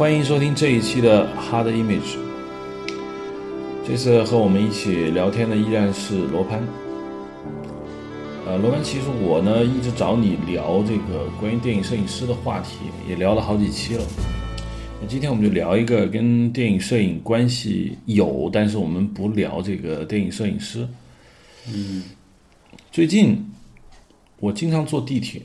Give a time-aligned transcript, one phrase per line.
[0.00, 2.16] 欢迎收听这一期的 Hard Image。
[3.86, 6.66] 这次和我们一起聊天的依然是罗盘。
[8.46, 14.02] 呃，罗盘，其实我呢一直找你聊这个关于电影摄影师的话题，也聊了好几期了。
[15.02, 20.88] 那今天我们就聊一个跟电影摄影关系有，但是我们不聊这个电影摄影师。
[21.70, 22.04] 嗯，
[22.90, 23.52] 最近
[24.38, 25.42] 我经常坐地铁。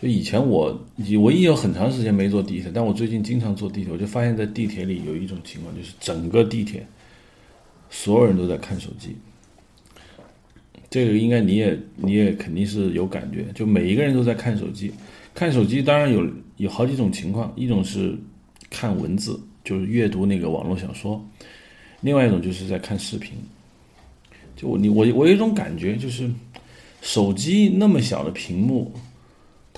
[0.00, 0.78] 就以前我
[1.20, 6.86] 我也有很长时间没坐地铁，但我最近经常坐地铁，我就发现，在地铁里有一种情况，就是整个地铁
[7.88, 9.16] 所有人都在看手机。
[10.90, 14.92] 这个应该你也你也肯定是有感觉，就每一个人都在看手机。
[15.34, 18.16] 看手机当然有有好几种情况，一种是
[18.68, 21.18] 看文字，就是阅读那个网络小说；
[22.02, 23.32] 另外一种就是在看视频。
[24.54, 26.30] 就我你我我有一种感觉，就是
[27.00, 28.92] 手机那么小的屏幕。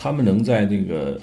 [0.01, 1.21] 他们能在那个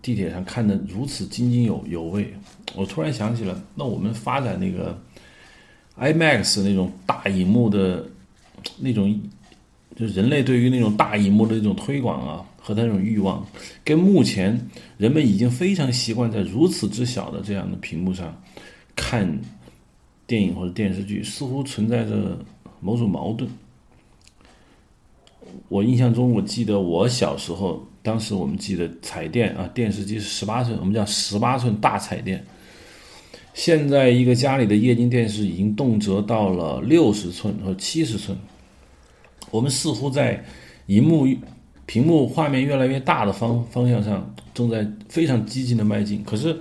[0.00, 2.32] 地铁上看得如此津津有有味，
[2.74, 4.98] 我突然想起了，那我们发展那个
[5.98, 8.02] IMAX 那种大荧幕的
[8.78, 9.20] 那种，
[9.94, 13.46] 就人类对于那种大荧幕的那种推广啊，和他那种欲望，
[13.84, 14.58] 跟目前
[14.96, 18.34] 人们已经非常习惯在如此之小的这样的屏幕上
[18.96, 19.38] 看
[20.26, 22.38] 电影或者电视剧，似乎存在着
[22.80, 23.50] 某种矛盾。
[25.68, 27.86] 我印象中，我记得我小时候。
[28.04, 32.44] 当时我们记得彩电啊，电视机是十八寸，我们叫十八寸大彩电。
[33.54, 38.36] 现在一个家里的液晶电视已经动辄到了六十寸和七十寸。
[39.50, 40.44] 我们似乎在
[40.84, 41.26] 荧幕、
[41.86, 46.22] 屏幕画面越来越大的方方向上，正在非常激进的迈进。
[46.24, 46.54] 可是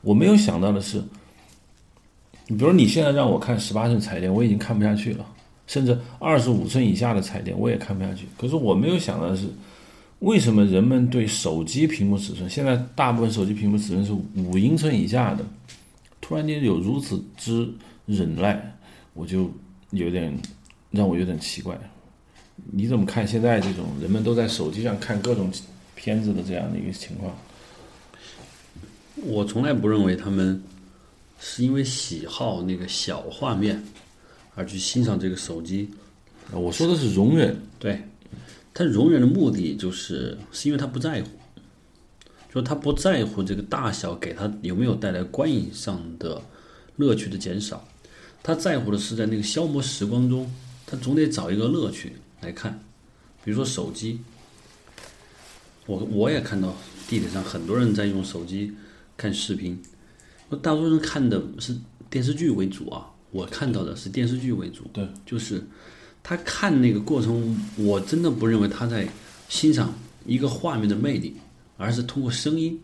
[0.00, 1.02] 我没有想到的是，
[2.46, 5.26] 你比如你现在让我看十八寸彩电，我已经看不下去了，
[5.66, 8.26] 甚至二十五寸以下的彩电我也看不下去。
[8.38, 9.46] 可是我没有想到的是。
[10.20, 15.44] 为什么人们对手机屏幕尺寸，现在大部分手机屏幕尺寸是五英寸以下的，
[16.20, 17.68] 突然间有如此之
[18.06, 18.78] 忍耐，
[19.12, 19.50] 我就
[19.90, 20.36] 有点
[20.90, 21.78] 让我有点奇怪。
[22.72, 25.52] 你怎么看现在这种人们都在手机上看各种
[25.94, 27.36] 片子的这样的一个情况？
[29.22, 30.62] 我从来不认为他们
[31.38, 33.82] 是因为喜好那个小画面
[34.54, 35.90] 而去欣赏这个手机。
[36.52, 38.00] 我说的是容忍，对。
[38.78, 41.28] 他容忍的目的就是，是因为他不在乎，
[42.52, 46.42] 就是他不在乎这个大小给他有没有带来观影上的
[46.96, 47.88] 乐趣的减少，
[48.42, 50.52] 他在乎的是在那个消磨时光中，
[50.84, 52.78] 他总得找一个乐趣来看，
[53.42, 54.20] 比如说手机，
[55.86, 56.76] 我我也看到
[57.08, 58.74] 地铁上很多人在用手机
[59.16, 59.82] 看视频，
[60.50, 61.74] 那大多数人看的是
[62.10, 65.64] 电视剧为主啊，我看到的是电视剧为主，对，就是。
[66.28, 69.06] 他看那个过程，我真的不认为他在
[69.48, 69.94] 欣赏
[70.24, 71.36] 一个画面的魅力，
[71.76, 72.76] 而是通过声音，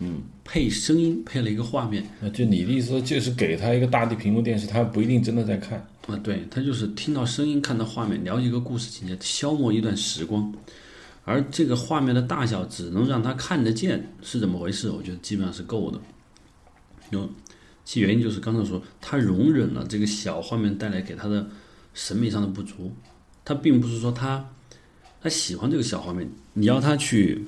[0.00, 2.06] 嗯，配声音配了一个画面。
[2.20, 5.78] 那就你的意思，就是给他一个大的屏幕电视，他不一定真的在看。
[6.06, 10.52] 啊，对他就是听到声音，看到画面，了解一个故事情节，消磨一段时光。
[11.24, 14.90] 而这个画面的大小只能让他看得见是怎么回事？
[14.90, 15.98] 我觉得基本上是够的。
[17.08, 17.26] 有
[17.86, 21.48] 其原因就是刚才说，他容忍了这个小画面带来给他的。
[21.94, 22.92] 审美上的不足，
[23.44, 24.48] 他并不是说他
[25.20, 26.28] 他喜欢这个小画面。
[26.54, 27.44] 你要他去，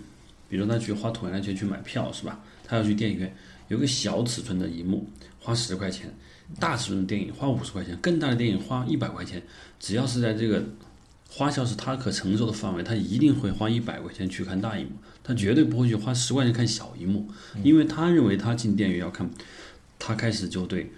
[0.49, 2.41] 比如说他去花同样的钱去买票是吧？
[2.65, 3.37] 他要去电影院，
[3.69, 5.06] 有个小尺寸的荧幕，
[5.38, 6.09] 花十块钱；
[6.59, 9.43] 大尺寸的电影花五十块钱，更大的电影花一百块钱。
[9.78, 10.65] 只要是在这个
[11.28, 17.28] 花销是他可承受的范围，他一定会花一百块钱去看大荧幕，他绝对不会去花十块钱看小荧幕，
[17.62, 19.28] 因为他认为他进电影院要看，
[19.99, 20.91] 他开始就对。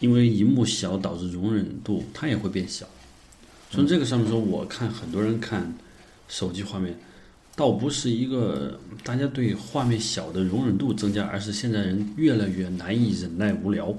[0.00, 2.86] 因为荧幕小导致容忍度它也会变小，
[3.68, 5.74] 从这个上面说，我看很多人看
[6.28, 6.94] 手机画面，
[7.56, 13.92] 倒不是一个大家对画面小的容忍度增加，而是现在人越来越难以忍耐无聊。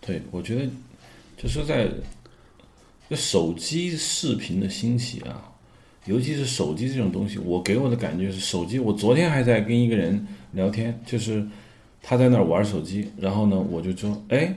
[0.00, 0.68] 对，我觉得
[1.40, 1.88] 就是在
[3.08, 5.48] 这手机视频的兴起啊，
[6.06, 8.80] 尤其是手机这种东西，我给我的感觉是手机。
[8.80, 11.46] 我昨天还在跟一个人聊天，就是。
[12.02, 14.52] 他在那儿玩手机，然后呢，我就说：“哎，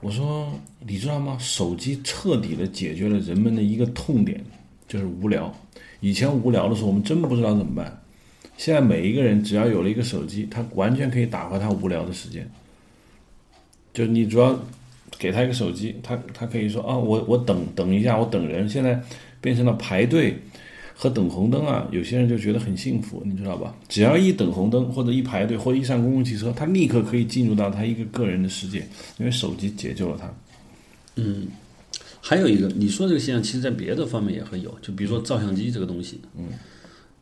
[0.00, 1.36] 我说你知道吗？
[1.38, 4.44] 手机彻底的解决了人们的一个痛点，
[4.88, 5.54] 就是无聊。
[6.00, 8.02] 以前无聊的时候，我们真不知道怎么办。
[8.56, 12.50] 现在每一个人只要有了一个手机，他完全可以打发他无聊的时间。
[13.94, 14.58] 就你主要
[15.18, 18.68] 给他一个手机，他他可以说啊，我我等等一下，我等人。
[18.68, 19.00] 现在
[19.40, 20.36] 变成了排队。”
[21.00, 23.74] 和等红灯啊，有些人就觉得很幸福，你知道吧？
[23.88, 28.86] 只要一等红灯，或者一排队，或者一上公共汽车，他立刻可以进入到他一个个人的世界，
[29.16, 30.30] 因为手机解救了他。
[31.16, 31.48] 嗯，
[32.20, 36.20] 还有一个，你说这个现象，其实在别的方面也会有，就比如说照相机这个东西。
[36.36, 36.48] 嗯，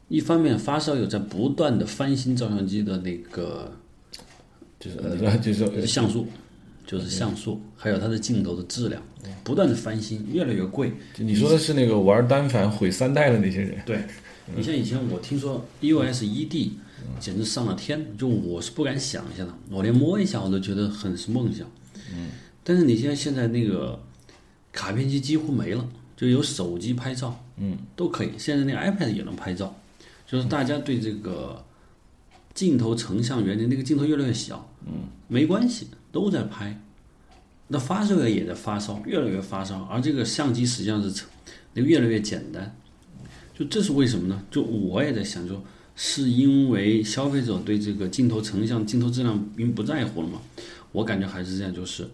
[0.08, 3.70] 一方面发烧友在不断的翻新照相机的那个
[4.80, 6.26] 就是呃就是像素，
[6.88, 9.02] 就是像素，还有它的镜头的质量，
[9.44, 10.90] 不断的翻新，越来越贵。
[11.12, 14.02] 就你说的是那个玩单反毁三代的那些人，对，
[14.56, 16.70] 你像以前我听说 EOS ED，
[17.20, 21.67] 简直上了天，就我是不敢想象的，我连摸一下我都觉得很是梦想。
[22.11, 22.31] 嗯，
[22.64, 24.00] 但是你像现在那个
[24.73, 25.87] 卡片机几乎没了，
[26.17, 28.31] 就有手机拍照，嗯，都可以。
[28.38, 29.76] 现在那个 iPad 也能拍照，
[30.26, 31.62] 就是大家对这个
[32.55, 36.82] 镜头成像原理，那个镜头越来越小，嗯，没关系，都在拍。
[37.68, 41.28] 那发烧友也在发烧，越来越发烧，而这个相机实际上是成
[41.74, 42.74] 那越来越简单。
[43.56, 44.42] 就这是为什么呢？
[44.50, 45.62] 就我也在想，就
[45.94, 50.40] 是因为消费者对这个镜头成像、镜头质量并不在乎了嘛？
[50.90, 52.08] 我感觉还是这样，就是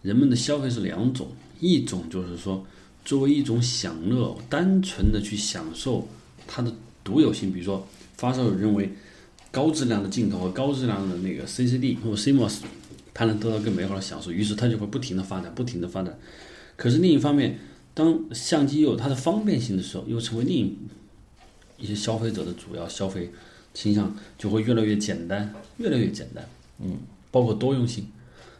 [0.00, 1.28] 人们的消费是两种，
[1.60, 2.64] 一种就是说
[3.04, 6.08] 作为一种享乐，单纯的去享受
[6.46, 6.72] 它的
[7.02, 7.86] 独有性，比如说
[8.16, 8.90] 发烧友认为
[9.50, 12.60] 高质量的镜头和高质量的那个 CCD 或者 CMOS，
[13.18, 16.16] 它能得到更美好的享受，于是它就会不停的发展，不停的发展。
[16.76, 17.58] 可是另一方面，
[17.92, 20.76] 当相机有它的方便性的时候，又成为另一
[21.78, 23.32] 一些消费者的主要消费
[23.74, 26.48] 倾向，就会越来越简单，越来越简单。
[26.78, 26.96] 嗯，
[27.32, 28.06] 包括多用性。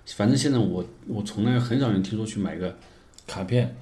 [0.06, 2.76] 反正现在我我从来很少人听说去买个，
[3.28, 3.76] 卡片。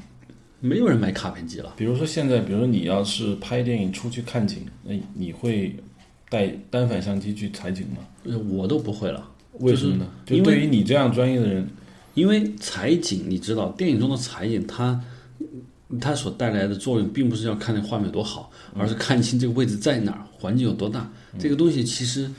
[0.61, 1.73] 没有人买卡片机了。
[1.79, 5.75] 比如说现在，比如说你要是拍电影出去看景，那你会
[6.29, 7.99] 带单反相机去采景吗？
[8.25, 9.31] 呃我都不会了。
[9.61, 10.07] 为什么呢？
[10.25, 11.67] 就对于你这样专业的人，
[12.15, 15.01] 因为采景，你知道，电影中的采景，它
[16.01, 21.11] 它所带来的作用，并不是要看那画面有多好，而是看清这个位置在哪儿，环境有多大。
[21.39, 22.31] 这个东西其实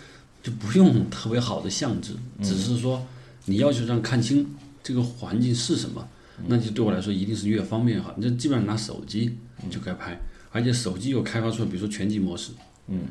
[0.43, 3.01] 就不用特别好的相纸，只是说
[3.45, 4.45] 你要求上看清
[4.83, 6.07] 这个环境是什么，
[6.47, 8.13] 那就对我来说一定是越方便越好。
[8.17, 9.35] 你就基本上拿手机
[9.69, 10.19] 就可以拍，
[10.51, 12.51] 而且手机又开发出来，比如说全景模式，
[12.87, 13.01] 嗯，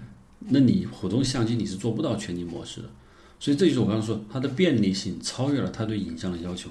[0.41, 2.89] 那你普通相机你是做不到全景模式的。
[3.39, 6.71] 所以这就是我刚刚说，它的便利性超越了它对影像的要求，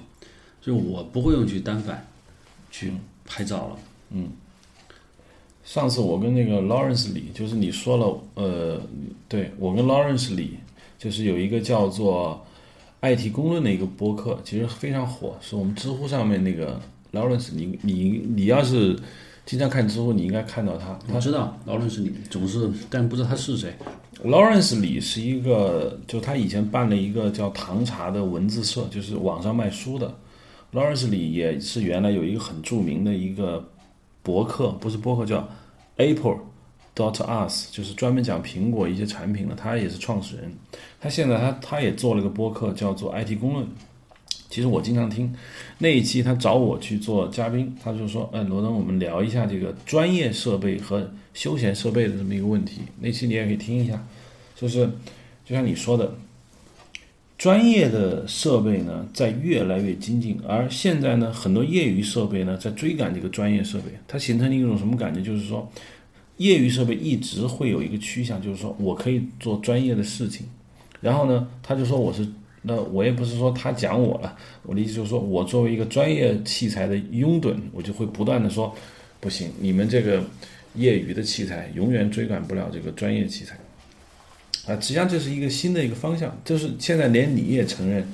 [0.60, 2.06] 所以我不会用去单反
[2.70, 2.92] 去
[3.24, 3.78] 拍照了。
[4.10, 4.28] 嗯
[5.64, 8.80] 上次我跟那个 Lawrence 李，就是你说了，呃，
[9.28, 10.58] 对我跟 Lawrence 李，
[10.96, 12.46] 就是有一个叫做
[13.16, 16.80] 《IT 公论》的一个播客，其实非常火，是我们知乎上面那个
[17.12, 18.96] Lawrence，你你你要是
[19.46, 23.72] 经常看知乎，你应该看到他，我知道劳伦斯你，总是，但不知道他是谁。
[24.24, 30.12] Lawrence 李是一个，就他以前办了一个叫唐茶的文字社，就是网上卖书的。
[30.72, 33.64] Lawrence 李也是原来有一个很著名的一个
[34.24, 35.48] 博客，不是博客叫
[35.96, 36.38] Apple
[36.96, 40.52] dot us，就是专门讲苹果一些产品的，他也是创始人。
[41.00, 43.64] 他现在他他也做了个博客，叫做 IT 公论。
[44.56, 45.30] 其实我经常听
[45.80, 54.02] 那一期，他找我去做嘉宾，他就说：“嗯，罗登，我们聊一下这个专业设备和休闲设备的这么一个问题。”那期你也可以听一下。
[54.54, 54.86] 就是
[55.44, 56.16] 就像你说的，
[57.36, 65.20] 专业的设备呢在越来越精进，而现在呢，很多业余设备呢在追赶这个专业设备，它形成了一种什么感觉？
[65.20, 65.70] 就是说，
[66.38, 70.46] 业余设备一直会有一个趋向，就是说我可以做专业的事情，
[71.02, 72.26] 然后呢，他就说我是。
[72.68, 78.74] 那我也不是说他讲我了，我的意思就是说我作为一个专业器材的拥趸，我就会不断的说，
[79.20, 80.24] 不行，你们这个
[80.74, 83.56] 业余的器材永远追赶不了这个专业器材。
[84.66, 88.04] 啊，实际上这是一个新的一个方向，就是现在连你也承认，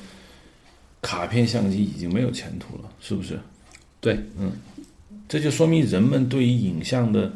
[1.00, 3.40] 卡片相机已经没有前途了，是不是？
[4.00, 4.52] 对，嗯
[5.26, 7.32] 这就说明人们对于影像的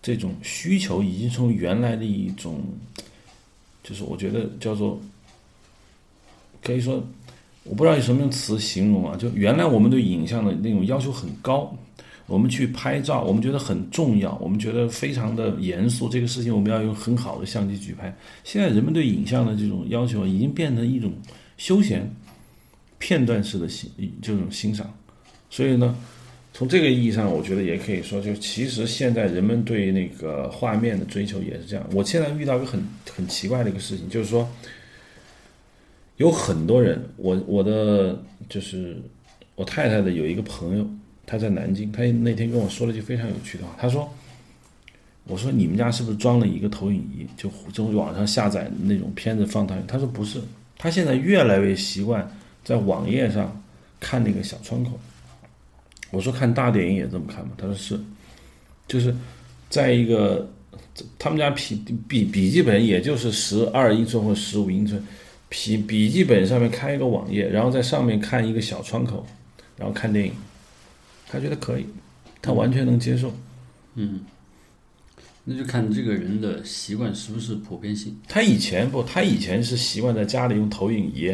[0.00, 2.62] 这种需求，已经从原来的一种，
[3.82, 5.02] 就是我觉得叫做，
[6.64, 6.94] 可以说，
[7.62, 11.72] 我不知道用什么词形容啊，就原来我们对影像的那种要求很高，
[12.26, 18.12] 我们去拍照，我们觉得很重要，我们觉得非常的严肃，这个事情我们要用很好的相机去拍。
[18.42, 21.12] 现在人们对影像的这种要求，已经变成一种
[21.58, 22.10] 休闲、
[22.98, 23.88] 片段式的欣
[24.20, 24.92] 这种欣赏，
[25.50, 25.96] 所以呢。
[26.56, 31.84] 从这个意义上，我觉得也可以说，就其实现在人们对那个画面的追求也是这样。
[31.92, 32.80] 我现在遇到一个很
[33.12, 34.48] 很奇怪的一个事情，就是说，
[36.16, 38.96] 有很多人，我我的就是
[39.54, 40.88] 我太太的有一个朋友，
[41.26, 44.08] 他在南京，他那天跟我说了句非常有趣的话，他说
[45.26, 50.40] ：“我说你们家是不是装了一个投影仪，就从网上下载那种片子放投影？”他说不是，
[50.78, 52.30] 他现在越来越习惯
[52.62, 53.60] 在网页上
[53.98, 54.92] 看那个小窗口。
[56.10, 57.50] 我说看大电影也这么看吗？
[57.56, 57.98] 他说是，
[58.86, 59.12] 就是
[59.68, 60.48] 在一个
[61.18, 61.74] 他们家笔
[62.06, 65.02] 笔笔记本也就是十二英寸或十五英寸，
[65.54, 69.24] 笔笔记本上面开一个网页，然后在上面看一个小窗口，
[69.76, 70.32] 然后看电影，
[71.28, 71.86] 他觉得可以，
[72.42, 73.32] 他完全能接受。
[73.94, 74.20] 嗯
[75.44, 78.18] 那就看这个人的习惯是不是普遍性。
[78.26, 81.32] 他以前不，他以前是习惯在家里用投影仪，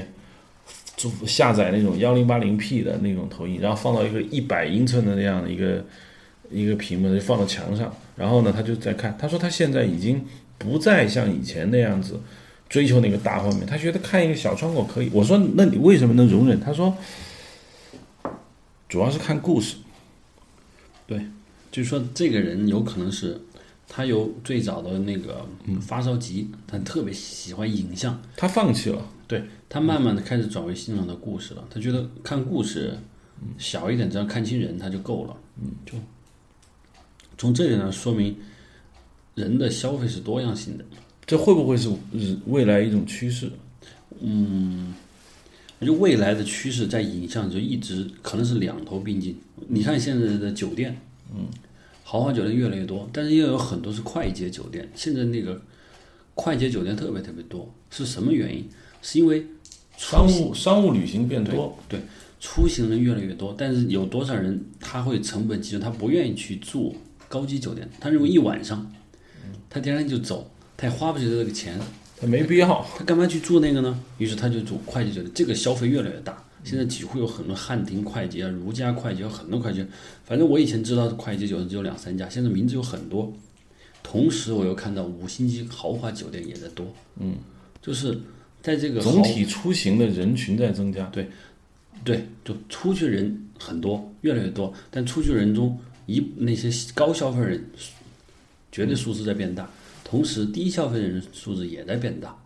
[0.96, 5.84] 就下载那种幺零八零 P 的那种投影，然后放到一个一百英寸的那样的一个
[6.50, 7.94] 一个屏幕，就放到墙上。
[8.16, 9.16] 然后呢，他就在看。
[9.18, 10.22] 他说他现在已经
[10.58, 12.20] 不再像以前那样子
[12.70, 15.10] 追求那个大画面，他觉得看一个小窗口可以。
[15.12, 16.58] 我说那你为什么能容忍？
[16.58, 16.96] 他说
[18.88, 19.76] 主要是看故事。
[21.06, 21.26] 对
[21.72, 23.40] 就是说，这个人有可能是
[23.88, 25.44] 他有最早的那个
[25.80, 31.64] 发烧级，他特别喜欢影像，他放弃了，对他慢慢的开始转为欣赏的故事了。
[31.68, 32.96] 他觉得看故事
[33.58, 35.36] 小一点，只要看清人他就够了。
[35.60, 35.94] 嗯，就
[37.36, 38.36] 从这点呢说明
[39.34, 40.84] 人的消费是多样性的。
[41.30, 41.88] 这会不会是
[42.46, 43.48] 未来一种趋势？
[44.18, 44.92] 嗯，
[45.78, 49.38] 我觉得未来的趋势在影像就一直可能是两头并进。
[49.68, 51.00] 你看现在的酒店，
[51.32, 51.46] 嗯，
[52.02, 54.90] 豪华酒店越来越多，但是又有很多是快捷酒店。
[54.96, 55.62] 现在那个
[56.34, 58.68] 快捷酒店特别特别多，是什么原因？
[59.00, 59.46] 是因为
[59.96, 62.00] 商务商务旅行变多，对
[62.40, 66.96] 出行人越来越多，但是有多少人他会成本集中，他不愿意去住
[67.28, 68.92] 高级酒店，他认为一晚上，
[69.68, 71.78] 他第二天就走，他也花不起这个钱。
[72.18, 73.98] 他没必要，他干嘛去做那个呢？
[74.16, 76.42] 于是他就做快捷酒店，这个消费越来越大。
[76.64, 79.86] 现在几乎有很多汉庭快捷啊、如家快捷，有很多快捷。
[80.24, 83.30] 反正我以前知道的快捷酒店只有两三家，现在名字有很多。
[84.02, 86.86] 同时，我又看到五星级豪华酒店也在多。
[87.18, 87.36] 嗯，
[87.82, 88.18] 就是
[88.62, 91.04] 在这个总体出行的人群在增加。
[91.06, 91.28] 对，
[92.04, 94.72] 对，就出去人很多，越来越多。
[94.90, 97.64] 但出去人中，一那些高消费人，
[98.70, 99.70] 绝对数字在变大。
[100.10, 102.36] 同时，低消费的人数字也在变大，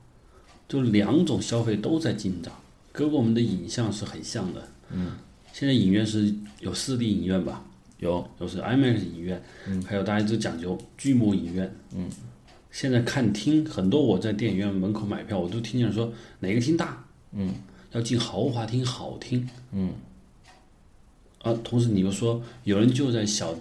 [0.68, 2.52] 就两种消费都在进长，
[2.92, 4.68] 跟我们的影像是很像的。
[4.90, 5.12] 嗯，
[5.50, 7.64] 现在影院是有四 D 影院吧？
[8.00, 11.74] 有，有是 IMAX 影院，嗯，还有大家都讲究巨幕影院。
[11.96, 12.06] 嗯，
[12.70, 17.02] 现在看厅很多，我在电影院门口买票，我都听见说哪个厅大？
[17.32, 17.54] 嗯，
[17.92, 19.48] 要进豪华厅、好厅。
[19.72, 19.94] 嗯，
[21.40, 23.56] 啊，同时你又说有人就在小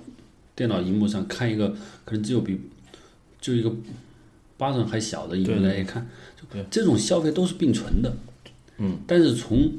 [0.54, 1.70] 电脑荧幕上看一个，
[2.04, 2.60] 可能只有比。
[3.44, 3.70] 就一个
[4.56, 6.08] 巴掌还小的影幕来看，
[6.40, 8.16] 就这种消费都是并存的。
[8.78, 9.70] 嗯，但是从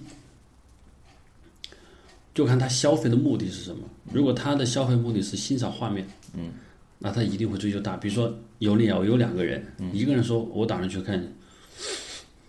[2.35, 3.89] 就看他消费的目的是什么。
[4.13, 6.07] 如果他的消费目的是欣赏画面，
[6.37, 6.53] 嗯，
[6.99, 7.97] 那他一定会追求大。
[7.97, 11.33] 比如说有两有两个人，一个人说我打算去看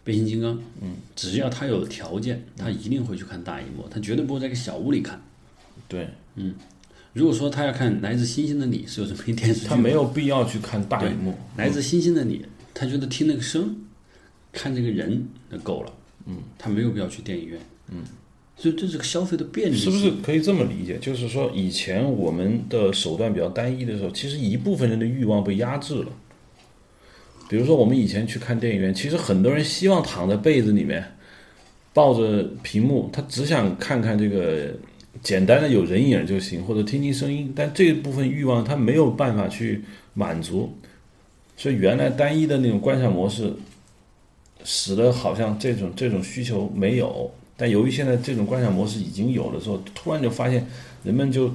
[0.04, 5.22] 变形金刚，嗯，只要他有条件，他一定会去看大荧幕，他绝对不会在个小屋里看。
[5.88, 6.54] 对，嗯。
[7.16, 11.32] 如果说他要看《来自星星的你》是有什么一电视剧，他没有必要去看大荧幕。
[11.56, 12.40] 《来自星星的你》，
[12.74, 13.74] 他觉得听那个声，
[14.52, 15.94] 看这个人就够了。
[16.26, 17.58] 嗯，他没有必要去电影院。
[17.90, 18.04] 嗯，
[18.58, 19.78] 所以这是个消费的便利。
[19.78, 20.98] 是不是可以这么理解？
[20.98, 26.12] 就是说，以前我们的手段比较单一的时候，其实一部分人的欲望被压制了。
[27.48, 31.02] 比如说，我们以前去看电影院，其实很多人希望躺在被子里面，
[31.94, 34.74] 抱着屏幕，他只想看看这个。
[35.24, 40.72] 简单的有人影就行，或者听听声音，但这部分欲望他没有办法去满足，
[41.58, 43.54] 所以原来单一的那种观赏模式，
[44.64, 47.32] 使得好像这种这种需求没有。
[47.58, 50.68] 但由于现在这种观赏模式已经有了之后，突然就发现
[51.04, 51.50] 人们就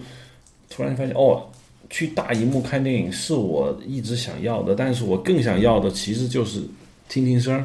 [0.68, 1.46] 突然发现哦，
[1.90, 6.62] 去大荧幕看电影是我一直想要的，但是我更想要的其实就是
[7.08, 7.62] 听听声，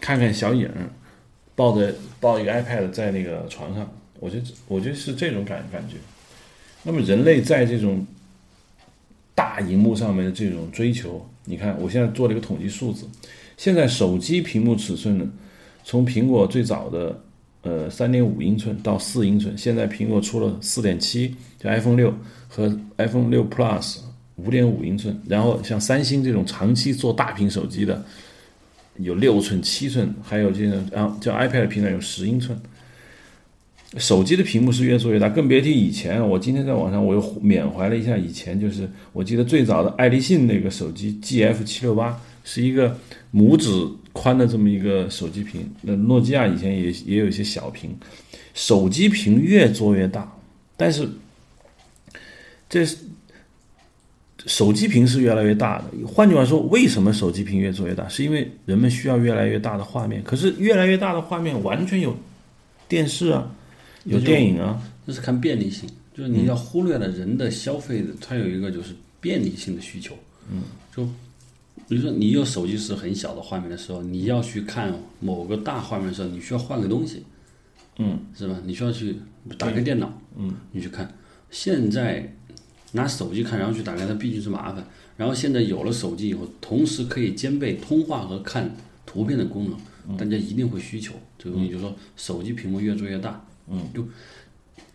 [0.00, 0.70] 看看小影，
[1.56, 3.90] 抱着抱一个 iPad 在那个床上。
[4.24, 5.96] 我觉得，我觉得是这种感感觉。
[6.82, 8.06] 那么，人类在这种
[9.34, 13.06] 大荧幕上面的这种追求，你看，我现在做了一个统计数字。
[13.58, 15.30] 现在手机屏幕尺寸呢，
[15.84, 17.20] 从苹果最早的
[17.60, 22.14] 呃三点五英寸到四英寸，现在苹果出了四点七，就 iPhone 六
[22.48, 23.98] 和 iPhone 六 Plus
[24.36, 25.20] 五点五英寸。
[25.28, 28.02] 然后像三星这种长期做大屏手机的，
[28.96, 32.58] 有六寸、七寸，还有这种啊叫 iPad 屏的有十英寸。
[33.96, 36.26] 手机的屏幕是越做越大，更别提以前。
[36.28, 42.98] 我今天在网上我又缅怀了一下以前，就是我记得最早的爱立信那个手机 GF 七六八是一个
[43.32, 43.70] 拇指
[44.12, 45.70] 宽的这么一个手机屏。
[45.80, 47.96] 那诺基亚以前也也有一些小屏，
[48.52, 50.28] 手机屏越做越大，
[50.76, 51.08] 但是
[52.68, 52.96] 这是
[54.46, 55.84] 手机屏是越来越大的。
[56.04, 58.08] 换句话说，为什么手机屏越做越大？
[58.08, 60.20] 是因为人们需要越来越大的画面。
[60.24, 62.16] 可是越来越大的画面完全有
[62.88, 63.53] 电视啊。
[64.04, 70.16] 有电影啊，那是看便利性，就是你要忽略了人的消费的，它有一个就是便利性的需求。
[70.50, 70.62] 嗯，
[70.94, 71.04] 就
[71.88, 77.22] 比如说你有手机是很小的画面的时候，你要去看某个大画面的时候，你需要换个东西。
[77.98, 78.60] 嗯，是吧？
[78.64, 79.16] 你需要去
[79.56, 80.12] 打开电脑。
[80.36, 81.08] 嗯，你去看。
[81.50, 82.28] 现在
[82.90, 84.84] 拿手机看，然后去打开它，毕竟是麻烦。
[85.16, 88.68] 然后现在有了手机以后，同时可以兼备通话和看
[89.06, 91.70] 图片的功能，大家一定会需求这个东西。
[91.70, 94.06] 就是说，手机屏幕越做越大，嗯，就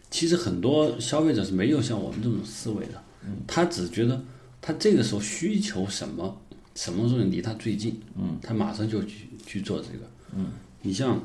[0.09, 3.03] 其实很多消费者是没有像我们这种思维的，
[3.47, 4.23] 他只觉得
[4.61, 6.39] 他这个时候需求什么，
[6.75, 10.47] 什么东西离他最近，嗯，他马上就去去做这个，嗯，
[10.81, 11.21] 你像，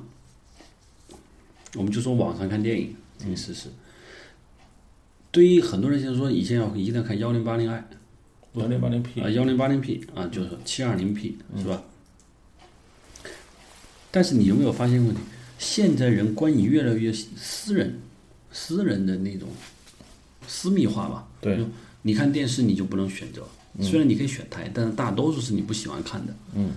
[1.75, 3.69] 我们就说网上看电影这个事实，
[5.31, 7.85] 对于很多人现在说以前要一定要看幺零八零 i。
[8.55, 11.83] 幺零八零 P 啊，幺零八零 P 啊，就是七二零 P 是吧？
[14.13, 15.21] 但是你有没有发现问题？
[15.65, 17.99] 现在人观影越来越私人、
[18.53, 19.49] 私人的那种
[20.47, 21.27] 私密化吧？
[21.41, 21.59] 对，
[22.03, 23.49] 你看电视你就不能选择，
[23.81, 26.37] 虽然你可以选台，但是大多数是你不喜欢看的。
[26.55, 26.71] 嗯。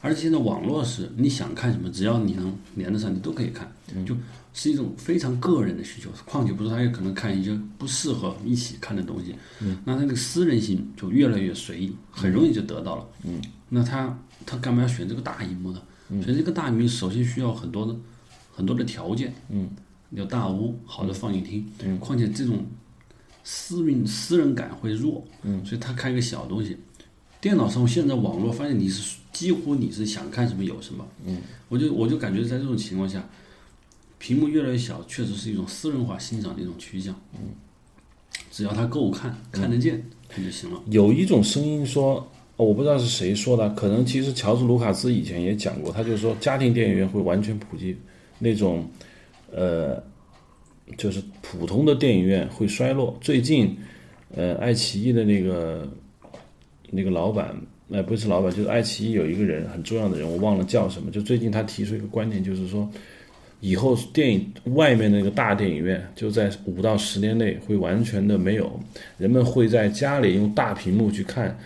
[0.00, 3.70] 而且现在网络是你想看什么，只要你能连得上，你都可以看。
[3.92, 4.06] 嗯。
[4.06, 4.16] 就
[4.54, 14.16] 是一种非常个人的需求，况且不是他也可能看一些不适合一起看的东西，嗯，那那个私人性就越来越随意，很容易就得到了，嗯，那他
[14.46, 15.82] 他干嘛要选这个大荧幕呢？
[16.24, 17.94] 选这个大荧幕首先需要很多的
[18.58, 19.70] 很多的条件，嗯，
[20.10, 22.66] 有大屋、好的放映厅，嗯，况且这种
[23.44, 26.76] 私密私人感会弱，嗯，所以他开个小东西，
[27.40, 31.38] 电脑上现在网络发现你是几乎你是想看什么有什么，嗯，
[31.68, 33.24] 我就我就感觉在这种情况下。
[34.20, 37.14] 屏幕越来越小，确实是一种私人化欣赏的一种趋向。
[37.34, 37.50] 嗯，
[38.50, 40.82] 只要它够看，看得见，它就行了。
[40.90, 47.96] 有一种声音说，我不知道是谁说的，可能其实乔治·卢卡斯以前也讲过，他就是说家庭电影院会完全普及，
[48.38, 48.88] 那种
[49.52, 50.02] 呃，
[50.96, 53.16] 就是普通的电影院会衰落。
[53.20, 53.76] 最近，
[54.34, 55.86] 呃，爱奇艺的那个
[56.90, 57.54] 那个老板，
[57.90, 61.10] 哎，不是老板，就是爱奇艺有一个人很重要的人，我忘了叫什么。
[61.10, 62.88] 就最近他提出一个观点，就是说。
[63.60, 68.78] 以后电影外面那个大电影院就在五到十年内会完全的没有，
[69.16, 71.58] 人们会在家里用大屏幕去看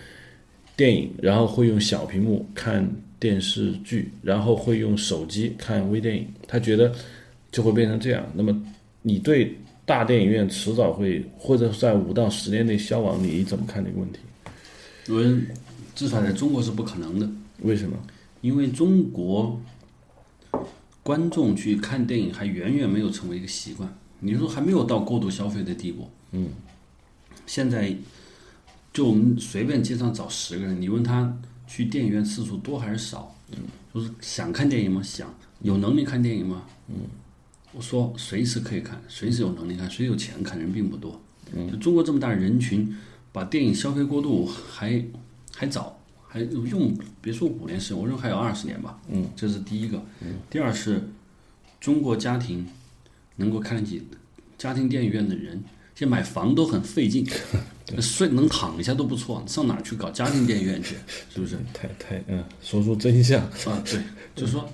[0.74, 2.90] 电影，然后会用小屏幕看
[3.22, 6.26] 电视剧，然后会用手机看微电影。
[6.48, 6.92] 他觉得
[7.52, 8.26] 就会变成这样。
[8.34, 8.52] 那么
[9.02, 9.56] 你对
[9.86, 14.18] 大电影院迟早会或者在五到十年内消亡，你怎么看这个问题？
[15.08, 15.22] 我
[15.94, 17.30] 至少在中国是不可能的。
[17.60, 17.96] 为什么？
[18.40, 19.60] 因为中国。
[21.04, 26.08] 观众去看电影还远远没有成为一个习惯，你说还没有到过度消费的地步。
[26.30, 26.50] 嗯，
[27.44, 27.92] 现在
[28.92, 31.36] 就我们随便街上找十个人，你问他
[31.72, 33.34] 去电影院次数多还是少？
[33.50, 33.56] 嗯，
[33.94, 35.02] 就是想看电影吗？
[35.02, 36.64] 想，有能力看电影吗？
[36.88, 36.96] 嗯，
[37.72, 41.18] 我说随时可以看，随时有能力看，谁有钱看人并不多。
[41.54, 42.94] 嗯，就中国这么大的人群，
[43.32, 45.02] 把电影消费过度还
[45.54, 45.98] 还早。
[46.28, 49.00] 还用别说五年时间，我认为还有二十年吧。
[49.08, 50.02] 嗯，这是第一个。
[50.20, 51.08] 嗯，第二是，
[51.80, 52.66] 中国家庭
[53.36, 54.06] 能够看得起
[54.58, 55.62] 家庭电影院的人，
[55.94, 57.26] 现在买房都很费劲，
[58.00, 60.96] 睡能躺一下都不错，上哪儿去搞家庭电影院去？
[61.32, 61.56] 是不是？
[61.74, 63.82] 太太嗯，说出真相啊！
[63.84, 64.00] 对，
[64.34, 64.68] 就是说，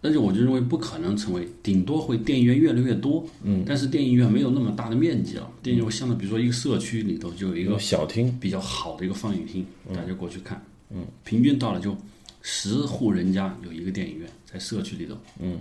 [0.00, 3.24] 那就我就认为不可能成为，顶多会电影院越来越多。
[3.42, 10.62] 嗯，但是电影院没有那么大的面积了，电影院相对比如说一个社区里头就有一个小厅，比较好的一个放映厅，大家过去看。
[10.90, 11.96] 嗯，平均到了就
[12.42, 15.58] 十户人家有一个电影院在社区里头，嗯，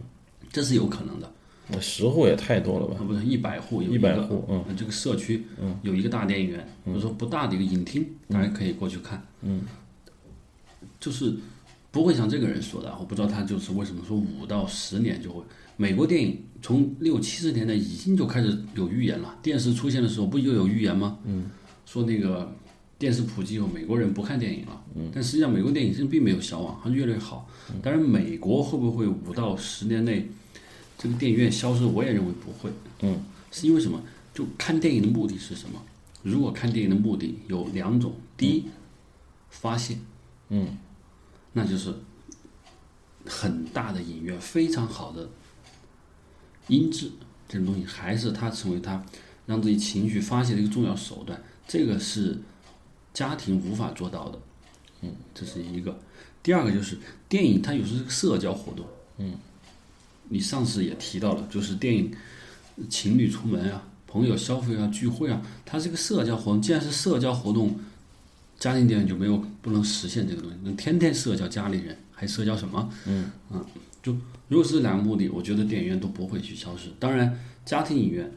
[0.51, 1.31] 这是有可能的。
[1.71, 2.97] 那十户也太多了吧？
[3.07, 9.25] 不是一百户有一百户，嗯，这个社区嗯有一个大电影院，或者说不大的一个影厅，大家可以过去看。
[9.41, 9.61] 嗯，
[10.99, 11.33] 就是
[11.91, 15.41] 不会像这个人说的，我不知道他就是为什么说五到十年就会。
[15.77, 21.19] 美国电影从六七十年代已经就开始有预言了，电视出现的时候不就有预言吗？
[21.25, 21.49] 嗯，
[21.85, 22.53] 说那个。
[23.01, 24.79] 电视普及以后，美国人不看电影了。
[24.93, 27.49] 嗯，但实际上美国电影现在并没有消亡，它越来越好。
[27.81, 30.29] 当然，美国会不会五到十年内
[31.01, 31.83] 这个电影院消失？
[31.83, 32.69] 我也认为不会。
[32.99, 33.99] 嗯，是因为什么？
[34.33, 35.81] 就看电影的目的是什么？
[36.21, 38.65] 如果看电影的目的有两种，第一，
[39.49, 39.97] 发泄，
[40.49, 40.77] 嗯，
[41.53, 41.93] 那就是
[43.25, 45.27] 很大的影院，非常好的
[46.67, 47.09] 音质，
[47.47, 49.03] 这种东西还是它成为它
[49.47, 51.41] 让自己情绪发泄的一个重要手段。
[51.67, 52.37] 这个是。
[53.13, 54.39] 家庭无法做到的，
[55.01, 55.99] 嗯，这是一个。
[56.41, 58.85] 第二个就是电影，它有时候是个社交活动，
[59.17, 59.35] 嗯，
[60.31, 62.09] 你上次也提到了，就是电影，
[62.89, 66.61] 情侣出门啊，朋友消费啊，聚会啊，它是个社交活动。
[66.61, 67.77] 既然是社交活动，
[68.57, 70.57] 家庭电影就没有不能实现这个东西。
[70.63, 72.89] 能天天社交家里人，还社交什么？
[73.05, 73.59] 嗯，啊，
[74.01, 74.15] 就
[74.47, 76.89] 如果是这两个目的，我觉得电影院都不会去消失。
[76.97, 78.31] 当然，家庭影院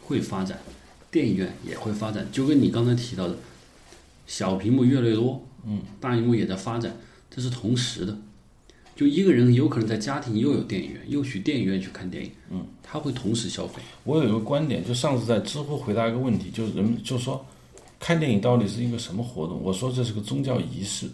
[0.00, 0.56] 会发展，
[1.10, 3.36] 电影院也会发展，就跟你刚才提到的。
[4.26, 6.96] 小屏幕越来越多，嗯，大屏幕也在发展，
[7.28, 8.16] 这是同时的。
[9.00, 13.80] 就一个人有可能在家庭又有电影院，又去电影院去看电影，嗯，他会同时消费。
[14.04, 17.42] 我有一个观点，就上次在知乎回答一个问题，就是人们就说，
[17.98, 19.58] 看电影到底是一个什么活动？
[19.62, 21.08] 我说这是个宗教仪式。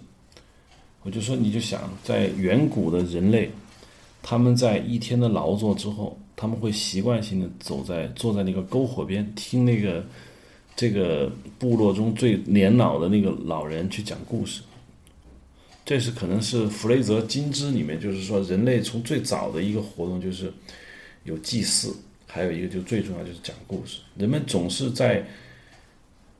[1.04, 3.48] 我就说，你就想，在远古的人类，
[4.20, 10.04] 他们在一天的劳作之后，他们会习惯性的走在坐在那个篝火边，听那个
[10.74, 14.60] 这个部落中最年老的那个老人去讲故事。
[15.86, 20.52] 这是可能是弗雷泽金枝里面，就是说人类从最早的一个活动就是
[21.22, 21.94] 有祭祀，
[22.26, 24.00] 还有一个就最重要就是讲故事。
[24.16, 25.24] 人们总是在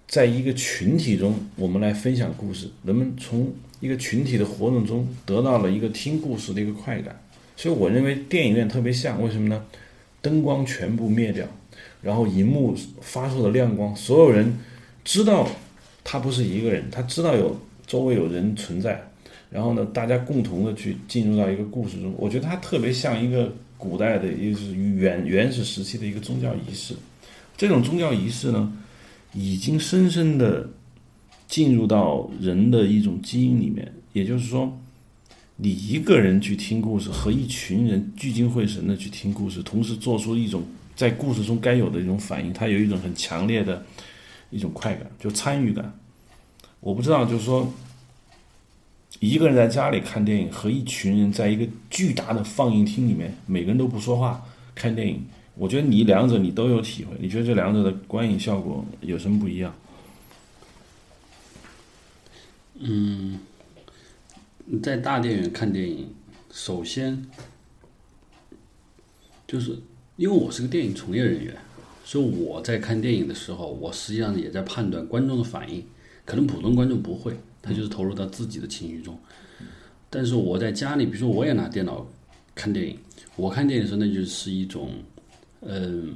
[0.08, 2.68] 在一个群体中，我们来分享故事。
[2.84, 7.16] 人们从一个群体的活动中得到了一个听故事的一个快感，
[7.56, 9.64] 所以我认为电影院特别像，为什么呢？
[10.20, 11.46] 灯光全部灭掉，
[12.02, 14.58] 然后荧幕发出的亮光，所有人
[15.04, 15.48] 知道
[16.02, 17.56] 他不是一个人，他知道有
[17.86, 19.08] 周围有人存在，
[19.50, 26.94] 然后呢，大家共同的去进入到一个故事中，我觉得它特别像一个古代的，也是原原始时期的一个宗教仪式。
[27.56, 28.72] 这种宗教仪式呢，
[29.32, 30.68] 已经深深的。
[31.48, 34.76] 进入到人的一种基因里面，也就是说，
[35.54, 40.64] 你一个人去听故事，和一群人聚精会神的去听故事，同时做出一种
[40.96, 43.80] 在故事中该有的一种反应，它有一种很强烈的
[44.50, 45.96] 一种快感，就参与感。
[46.80, 47.72] 我不知道，就是说，
[49.20, 55.24] 一个人在家里看电影，和一群人在一个巨大的放映厅里面，每个人都不说话看电影，
[55.54, 59.74] 我觉得你两者你都有体会，你觉得这两者的观影效果有什么不一样？
[62.78, 63.38] 嗯，
[64.82, 66.10] 在大电影院看电影，
[66.52, 67.26] 首先
[69.48, 69.78] 就是
[70.16, 71.56] 因为我是个电影从业人员，
[72.04, 75.82] 所以我在看电影的时候，我实际上也在判断观众的反应。
[76.26, 77.32] 可能普通观众不会，
[77.66, 79.18] 他就是投入到自己的情绪中。
[80.08, 82.06] 但是我在家里，比如说我也拿电脑
[82.54, 82.96] 看电影，
[83.34, 84.90] 我看电影的时候，那就是一种，
[85.60, 86.14] 嗯，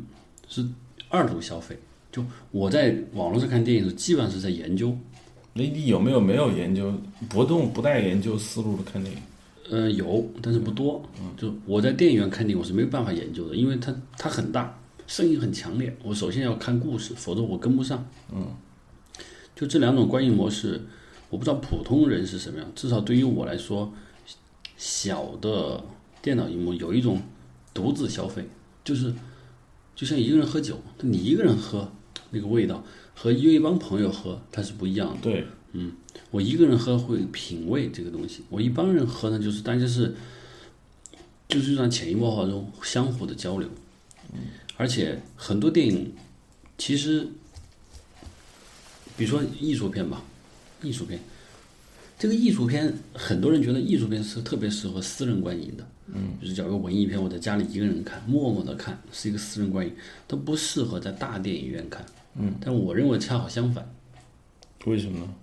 [0.49, 0.65] 是
[1.09, 1.77] 二度消费。
[2.13, 4.97] 就我在网络上看电影的时候，基本上是在研究。
[5.55, 6.95] 那你有没有没有研究
[7.29, 9.23] 不动不带研究思路的看电影？
[9.71, 11.03] 呃，有，但是不多。
[11.21, 15.97] 嗯，就我在电影院看电影，我是没有办法研究的，因为它它很大，声音很强烈。
[16.03, 18.05] 我首先要看故事，否则我跟不上。
[18.33, 18.47] 嗯，
[19.55, 20.81] 就这两种观影模式，
[21.31, 22.71] 我不知道普通人是什么样。
[22.75, 23.91] 至少对于我来说，
[24.77, 25.83] 小的
[26.21, 27.23] 电脑荧幕有一种
[27.73, 28.47] 独自消费，
[28.85, 29.15] 就是
[29.97, 31.91] 就像一个人喝酒，你一个人喝
[32.31, 32.85] 那个味道。
[33.13, 35.21] 和约一帮朋友喝，它是不一样的。
[35.21, 35.93] 对，嗯，
[36.31, 40.15] 我一个人喝会品味这个东西，我一帮人喝呢，就是大家是，
[41.47, 43.69] 就是让潜移默化中相互的交流。
[44.33, 44.39] 嗯，
[44.79, 46.15] 而且很多电影，
[46.79, 47.29] 其实，
[49.19, 50.25] 比如说艺术片吧，
[50.83, 51.19] 艺术片，
[52.19, 55.87] 这个艺术片，很多人觉得艺术片是特别适合私人观影的。
[56.13, 59.93] 嗯，就是找个文艺片，我在家里一个人看，默默的看，是一个私人观影，
[60.27, 62.05] 它不适合在大电影院看。
[62.35, 63.89] 嗯，但我认为恰好相反。
[64.87, 65.35] 为什么呢？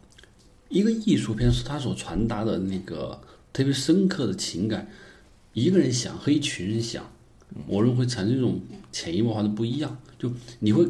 [0.70, 3.18] 一个艺术片是它所传达的那个
[3.54, 4.86] 特别深刻的情感，
[5.54, 7.10] 一个人想和一群人想，
[7.66, 8.60] 我认为会产生一种
[8.92, 9.98] 潜移默化的不一样。
[10.20, 10.86] 就你会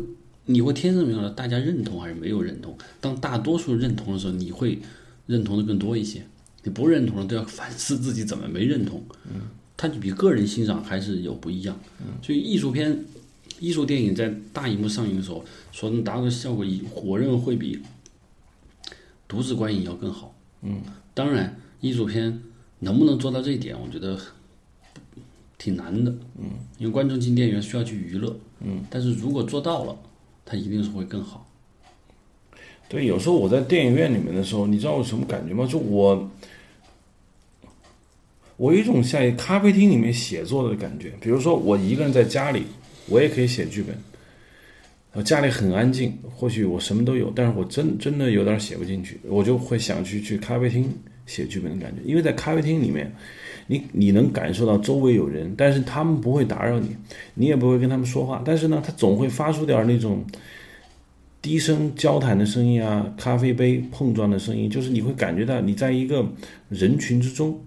[0.47, 2.75] 你会天生明白大家认同还是没有认同。
[2.99, 4.79] 当大多数认同的时候，你会
[5.27, 6.25] 认同的更多一些。
[6.63, 9.01] 你不认同的都要反思自己怎么没认同。
[9.25, 9.41] 嗯，
[9.77, 11.79] 它就比个人欣赏还是有不一样。
[11.99, 13.05] 嗯，所以艺术片。
[13.59, 16.63] 艺术电影在大荧幕上映的时候，所能达到的效果，
[17.03, 17.81] 我认为会比
[19.27, 20.35] 独自观影要更好。
[20.61, 20.79] 嗯，
[21.15, 22.39] 当然，艺术片
[22.81, 24.15] 能不能做到这一点，我觉得
[25.57, 26.11] 挺难的。
[26.37, 28.37] 嗯，因为观众进电影院需要去娱乐。
[28.59, 29.97] 嗯，但是如果做到了，
[30.47, 31.47] 它一定是会更好。
[32.87, 35.67] 对，有时候我在电影院里面的时候，你知道我什么感觉吗？
[35.67, 36.31] 就我，
[38.55, 41.13] 我有一种在咖啡厅里面写作的感觉。
[41.21, 42.63] 比如说，我一个人在家里。
[43.09, 43.97] 我也可以写剧本，
[45.13, 50.93] 我家里很安静，或许我什么都有，但是我真真的有点写不进去，我就会想去去咖啡厅
[51.27, 53.13] 写剧本的感觉，因为在咖啡厅里面，
[53.67, 56.95] 你你能感受到周围有人，但是他们不会打扰你，
[57.35, 60.25] 你也不会跟他们说话，但是呢，他总会发出点那种
[61.39, 66.25] 低声交谈的声音啊，咖啡杯碰撞的声音，就是你会感觉到你在一个
[66.69, 67.61] 人群之中，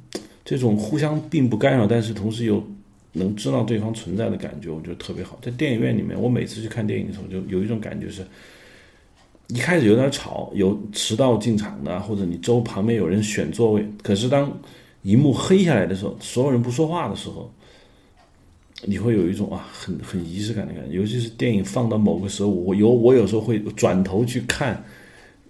[0.44, 2.66] 这种互相并不干扰，但是同时又。
[3.12, 5.36] 能知道对方存在的感觉，我觉得特别好。
[5.42, 8.24] 在电影院里面，我每次去看电影的时候，就有一种感觉是，
[9.54, 13.86] 一开始有点吵，有迟到进场的，或者你周旁边有人选座位。
[14.02, 14.50] 可是当
[15.02, 17.52] 荧幕黑下来的时候，所有人不说话的时候，
[18.84, 20.96] 你会有一种啊，很很仪式感的感觉。
[20.96, 24.84] 尤其是电影放到某个时候，我有我有时候会转头去看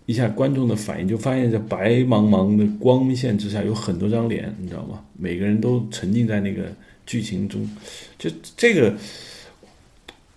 [0.06, 5.02] 一下观众的反应，就发现，这白茫茫的光线之下，有很多张脸，你知道吗？
[5.18, 6.64] 每个人都沉浸在那个。
[7.06, 7.68] 剧情中，
[8.16, 8.94] 就这个，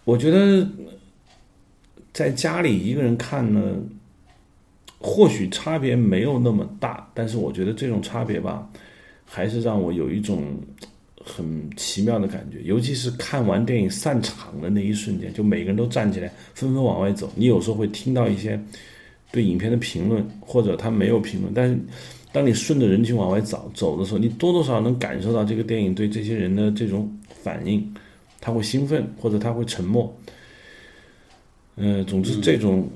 [0.05, 0.67] 我觉得
[2.13, 3.75] 在家里一个人看呢，
[4.99, 8.69] 或许差别没有那么大，但是我觉得这种差别吧，
[9.25, 10.43] 还是让我有一种
[11.25, 12.61] 很奇妙的感觉。
[12.63, 17.31] 尤其是看完电影散场的那一瞬间，就每个人都站起来，纷纷往外走。
[17.35, 18.61] 你有时候会听到一些
[19.31, 21.79] 对影片的评论，或者他没有评论，但是
[22.31, 27.91] 当你顺着人群往外走走的时候，你多多少能感受到这个电影对这些人的这种反应，
[28.39, 30.15] 他会兴奋，或者他会沉默。
[31.75, 32.89] 嗯，总之这种。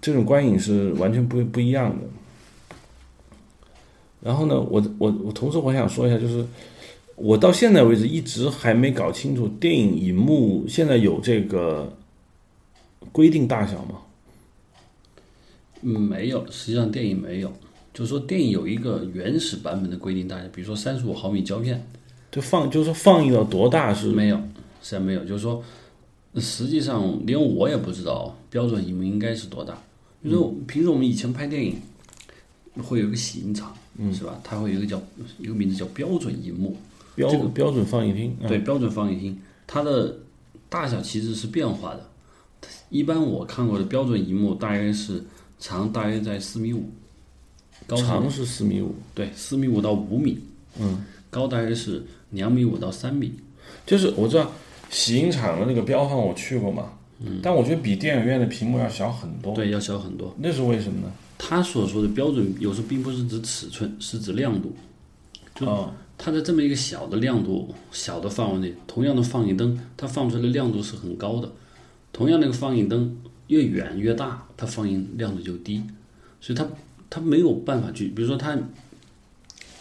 [0.00, 2.06] 这种观影是完全不不一样的。
[4.20, 6.46] 然后呢，我我我同时我想说一下，就是
[7.16, 11.92] 我到现在为止一直还没搞清楚电影银幕现在有这个
[13.10, 13.98] 规定大小吗？
[15.82, 17.52] 嗯，没有，实际上电影没有，
[17.92, 21.84] 就是说电影有一个原始版本的规定大小，比如说三十五毫米胶片，
[22.30, 24.12] 就放就是说放映到多大是？
[24.12, 24.36] 没有，
[24.80, 25.60] 实际上没有，就是说
[26.40, 29.74] 实际上连我也不知道标准银幕应该是多大。
[30.22, 31.76] 比如说，平时我们以前拍电影，
[32.82, 33.76] 会有一个洗印厂，
[34.12, 34.40] 是吧？
[34.42, 35.00] 它会有一个叫
[35.38, 36.76] 一个名字叫标准银幕，
[37.14, 38.36] 标标准放映厅。
[38.48, 40.18] 对，标准放映厅，它的
[40.68, 42.04] 大小其实是变化的。
[42.90, 45.22] 一般我看过的标准银幕大约是
[45.58, 46.90] 长大约在四米五，
[47.86, 50.40] 高长是四米五，对，四米五到五米，
[50.80, 53.32] 嗯，高大约是两米五到三米。
[53.86, 54.50] 就是我知道
[54.90, 56.92] 洗印厂的那个标放，我去过嘛。
[57.20, 59.52] 嗯，但我觉得比电影院的屏幕要小很多。
[59.54, 60.34] 对，要小很多。
[60.38, 61.12] 那是为什么呢？
[61.36, 64.74] 他所说的标准，有时候并不是指尺寸，是指亮度。
[65.54, 71.50] 就它在这么一个小的亮度、小的范围内，同样的放映灯，它放出来的亮度是很高的。
[72.12, 73.16] 同样那个放映灯
[73.48, 75.82] 越远越大，它放映亮度就低。
[76.40, 76.66] 所以它
[77.10, 78.56] 它没有办法去，比如说它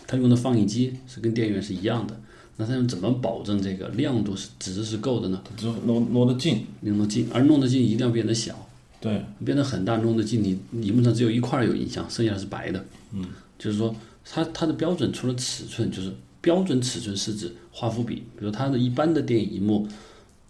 [0.08, 2.20] 它用的放映机是跟电影院是一样的。
[2.60, 5.41] 那它怎么保证这个亮度是值是够的呢？
[5.56, 8.67] 只挪挪得近，挪得近，而弄得近一定要变得小。
[9.00, 12.84] 对，变得很大，弄得近，你荧幕上只有一块有影像，剩下是白的。
[13.13, 13.24] 嗯，
[13.60, 19.88] 就是说，它它的标准除了尺寸，就是标准尺寸是指画幅比，比如它的一般的电影荧幕，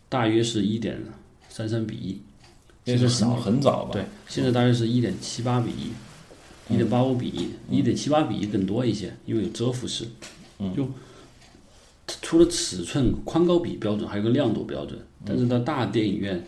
[0.07, 0.97] 大约是一点
[1.49, 2.21] 三三比一，
[2.85, 3.91] 那是少很早吧？
[3.91, 10.05] 对，现在大约是一点七八比一，一点八五比一，一点七八比一更多一些，因为有遮幅式。
[10.59, 10.87] 嗯，就。
[12.21, 16.45] 除了尺寸、宽高比标准，还有个亮度标准，但是到大电影院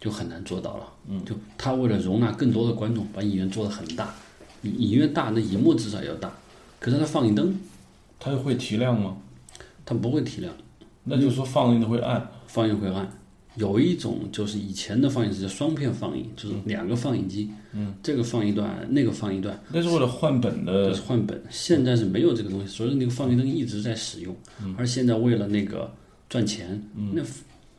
[0.00, 0.86] 就很难做到了。
[1.08, 4.14] 嗯，就他为了容纳更多的观众，把影院做得很大，
[4.62, 6.30] 影影院大，那荧幕至少要大。
[6.78, 7.56] 可是它放映灯，
[8.18, 9.16] 它会提亮吗？
[9.84, 10.52] 它不会提亮，
[11.04, 13.10] 那就是说放映的会暗，放映会暗。
[13.56, 21.42] 有一种就是以前的放映是叫双片放映，就是两个放映机，嗯，这个放一段，那个放一段，那是为了换本的，就是换本。
[21.50, 24.34] 现在是没有这个东西，所以那个放映灯一直在使用，
[24.76, 25.92] 而现在为了那个
[26.28, 27.22] 赚钱，那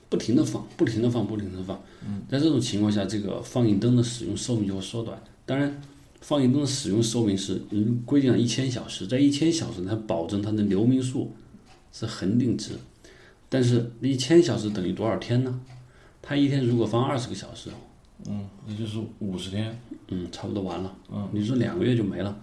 [0.09, 1.81] 不停的放，不停的放，不停的放。
[2.29, 5.19] 在这种情况下，这个放映灯的使用寿命就会缩短。
[5.43, 5.81] 当然，
[6.21, 7.59] 放映灯的使用寿命是
[8.05, 11.33] 规定了一千小时，在一千小时它保证它的流明数
[11.91, 12.73] 是恒定值。
[13.53, 15.59] 但是一千小时等于多少天呢？
[16.23, 17.69] 他一天如果放二十个小时，
[18.27, 22.35] 嗯，那就是五十天，嗯，差不多完了，嗯，你说两个月就没了，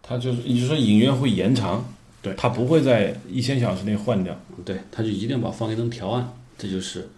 [0.00, 1.84] 他就是，也就是说影院会延长，
[2.22, 7.08] 对，他不会在一千小时内换掉，对，他就一定要把放映灯调暗，这就是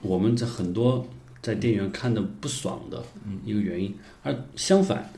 [0.00, 1.04] 我们在很多
[1.42, 3.02] 在电影院看的不爽的
[3.44, 3.92] 一个原因。
[4.22, 5.10] 而相反，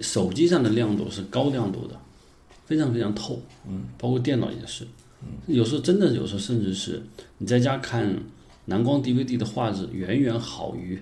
[0.00, 2.00] 手机上的亮度是高亮度的，
[2.64, 4.86] 非常非常透，嗯，包括电脑也是。
[5.46, 7.02] 有时候真的，有时候甚至是
[7.38, 8.16] 你在家看
[8.66, 11.00] 蓝光 DVD 的画质远远好于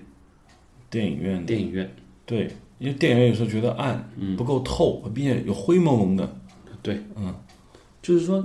[0.89, 1.45] 电影院。
[1.45, 6.35] 电影院对，因为电影院有时候觉得暗，嗯，不够透，并且有灰蒙蒙的。
[6.81, 7.33] 对，嗯，
[8.01, 8.43] 就是说，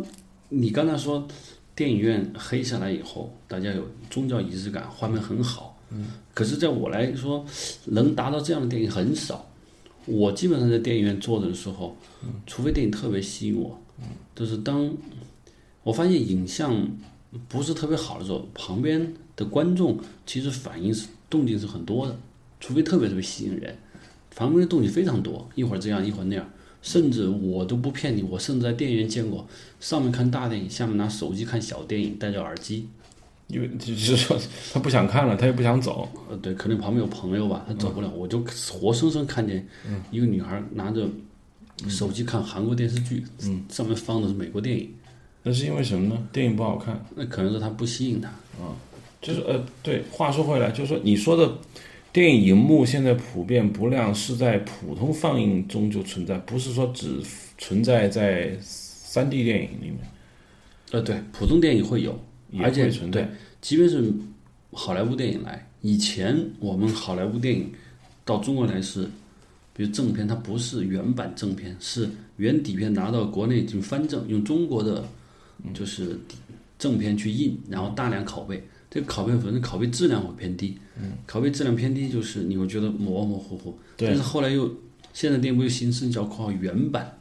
[0.50, 1.26] 你刚才说
[1.74, 5.78] 电影院黑下来以后，大家有宗教仪式感，画面很好。
[5.90, 7.44] 嗯，可是在我来说，
[7.86, 9.48] 能达到这样的电影很少。
[10.04, 11.96] 我基本上在电影院坐着的时候，
[12.46, 13.80] 除非电影特别吸引我，
[14.34, 14.92] 就是当。
[15.86, 16.74] 我发现影像
[17.48, 19.96] 不是特别好的时候，旁边的观众
[20.26, 22.18] 其实反应是动静是很多的，
[22.58, 23.72] 除非特别特别吸引人，
[24.34, 26.44] 旁边的动静非常多，一会儿这样一会儿那样，
[26.82, 29.46] 甚至我都不骗你，我甚至在电影院见过，
[29.78, 32.88] 上面看大电影，下面拿手机看小电影，戴着耳机，
[33.46, 34.36] 因为就是说
[34.72, 39.64] 他不想看了，他也不想走，呃，对，可能旁边有朋友吧，他走不了，我就活生生看见
[40.10, 41.08] 一个女孩拿着
[41.86, 44.90] 手机看韩国电视剧，嗯，上面放的是美国电影。
[45.48, 46.20] 那是因为什么呢？
[46.32, 48.26] 电影不好看，那可能是它不吸引他
[48.60, 48.74] 啊。
[49.22, 51.56] 就是呃，对，话说回来，就是说你说的
[52.12, 57.22] 电影荧幕现在普遍不亮，是在普通放映中就存在，不是说只
[57.58, 59.98] 存在在三 D 电影里面。
[60.90, 62.18] 呃，对，普通电影会有，
[62.58, 63.30] 而且存在。
[63.60, 64.12] 即便是
[64.72, 67.70] 好莱坞电影来，以前我们好莱坞电影
[68.24, 69.08] 到中国来是
[69.72, 75.04] 比如正片，它不是原版正片，是原底片拿到国内进行翻正，用中国的
[75.74, 76.18] 就是
[76.78, 78.66] 正片去印，然后大量拷贝。
[78.88, 80.78] 这个拷贝反正拷贝质量会偏低，
[81.28, 83.76] 拷贝质量偏低就是你会觉得模模糊糊。
[83.96, 84.72] 对但是后来又
[85.12, 87.18] 现在电影部又形式叫括号原版，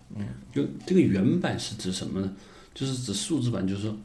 [0.53, 2.33] 就这个原版是指什么呢？
[2.73, 3.97] 就是指数字版，就是说，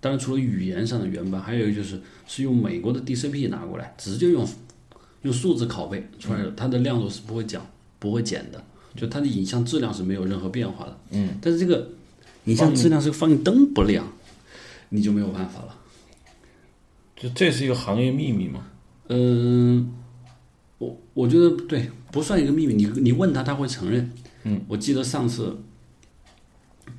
[0.00, 4.46] 当然除了语言上的原版，还有一个就是是用美国的 DCP 拿过来，直接用
[5.22, 7.66] 用数字拷贝出来的，它的亮度是不会降、
[7.98, 8.62] 不会减的，
[8.94, 10.98] 就它的影像质量是没有任何变化的。
[11.10, 11.88] 嗯，但是这个
[12.50, 14.06] 影像质量是放映灯不亮，
[14.88, 15.76] 你就没有办法了。
[17.16, 18.66] 就这是一个行业秘密嘛？
[19.08, 19.92] 嗯，
[20.78, 22.74] 我我觉得对，不算一个秘密。
[22.74, 24.10] 你你问他，他会承认。
[24.44, 25.58] 嗯，我记得上次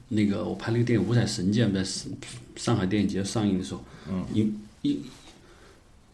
[0.09, 2.11] 那个我拍那个电影《五彩神剑》在上
[2.55, 5.01] 上海电影节上映的时候，嗯，因因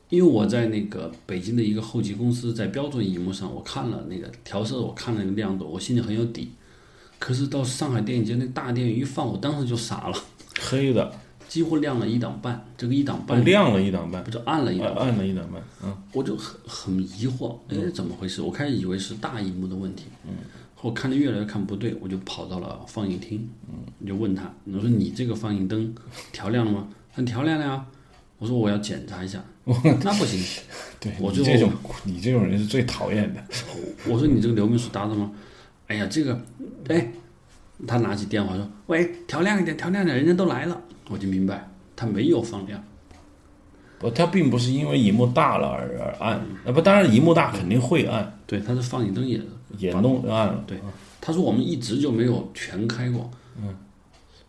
[0.10, 6.52] 因为我在那个北京的一个后期公司，在标准荧幕上我看了那个调色，我看了那个亮度，我心里很有底。
[7.26, 10.18] 可是到上海电影节那大电影一放，我当时就傻了，
[10.62, 11.12] 黑的，
[11.48, 12.64] 几乎亮了一档半。
[12.78, 15.08] 这个一档半亮了一档半，不就暗了一档半？
[15.08, 18.44] 暗了一档半，嗯，我就很很疑惑，哎，怎么回事？
[18.44, 20.36] 我开始以为是大荧幕的问题，嗯，
[20.76, 25.96] 后看着越来越看不对，我就跑到了放映厅，嗯，我就问他，我说你这个放映灯
[26.32, 26.88] 调亮了吗？
[27.12, 27.84] 很调亮了呀。
[28.38, 30.40] 我说我要检查一下，那不行，
[31.02, 31.72] 对我就你这种
[32.04, 33.44] 你这种人是最讨厌的。
[34.08, 35.32] 我说你这个流明数搭的吗？
[35.88, 36.42] 哎呀，这个，
[36.88, 37.12] 哎，
[37.86, 42.84] 他拿起电话说，喂，调亮一点，调亮一点，人家都来了，我就明白他没有放亮。
[44.00, 46.34] 不，他并不是因为荧幕大了而而暗，
[46.66, 49.40] 啊不，当然荧幕大肯定会暗，对，他是放映灯也
[49.78, 50.64] 也弄暗了。
[50.68, 50.80] 对，
[51.22, 53.74] 他说我们一直就没有全开过，嗯，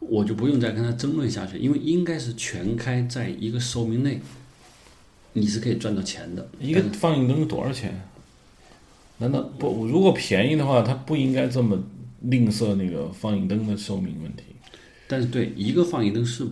[0.00, 4.20] 我就不用再跟他争论下去，因为应该是全开，在一个寿命内，
[5.34, 6.48] 你是可以赚到钱的。
[6.58, 8.08] 一个放映灯多少钱？
[9.18, 9.86] 难道不？
[9.86, 11.78] 如果便宜的话，它不应该这么
[12.22, 14.42] 吝啬那个放映灯的寿命问题。
[15.08, 16.44] 但是对一个放映灯是，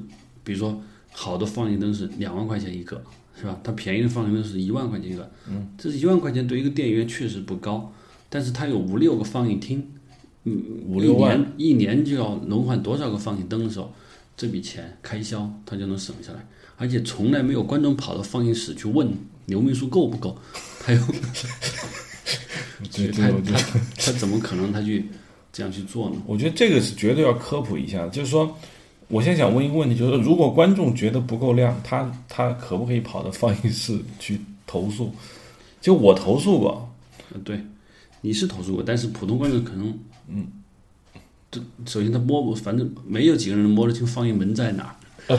[0.43, 3.03] 比如说好的放映灯是两万块钱一个，
[3.37, 3.59] 是吧？
[3.65, 7.93] 它便宜的放映灯是一万块钱一个，嗯，这是一万块钱对一个电影院确实不高，
[8.29, 9.91] 但是它有五六个放映厅，
[10.45, 13.93] 嗯，五六万一年一年就要轮换多少个放映灯的时候，
[14.37, 16.47] 这笔钱开销它就能省下来，
[16.77, 19.13] 而且从来没有观众跑到放映室去问
[19.47, 20.39] 流明数够不够，
[20.81, 21.01] 他有，
[22.91, 25.07] 这他这我觉得他他怎么可能他去
[25.53, 26.17] 这样去做呢？
[26.27, 28.57] 我觉得这个是绝对要科普一下，就是说，
[29.09, 35.15] 我现在想问一个问题，就是说如果观众觉得不够亮，他他可不可以跑到放映室去投诉？
[35.81, 36.91] 就我投诉过，
[37.33, 37.61] 呃，对，
[38.21, 40.47] 你是投诉过，但是普通观众可能，嗯，
[41.51, 44.97] 这首先他摸不，反正没有几个人摸得清放映门在哪
[45.29, 45.39] 儿。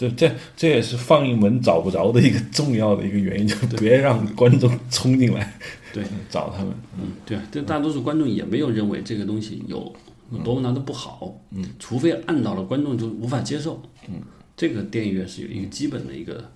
[0.00, 5.52] 对，这这也是放映门找不着的一个重要的一个原因，就是别让观众冲进来
[5.92, 6.72] 对， 找他们。
[6.98, 9.94] 嗯，对啊，这大多数观众也没有认为这个东西有
[10.32, 14.14] 有多么难的不好，嗯，除非按到了观众就无法接受，嗯，
[14.56, 16.50] 这个电影院是有一个基本的一个，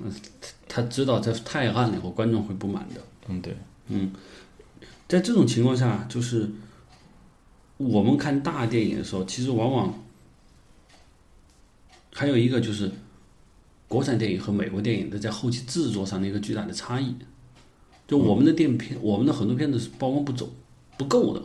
[0.00, 0.12] 嗯，
[0.68, 3.56] 他知道这太暗了以后观众会不满的，嗯，对，
[3.88, 4.12] 嗯
[5.08, 6.48] 在这种情况下，就是
[7.76, 10.03] 我们看大电影的时候，其实往往
[12.14, 12.90] 还有一个就是
[13.88, 17.14] 国产电影和美国电影的在后期制作上的一个巨大的差异。
[18.06, 20.50] 就我们的电影片，我们的很多片子是曝光不走
[20.96, 21.42] 不够的，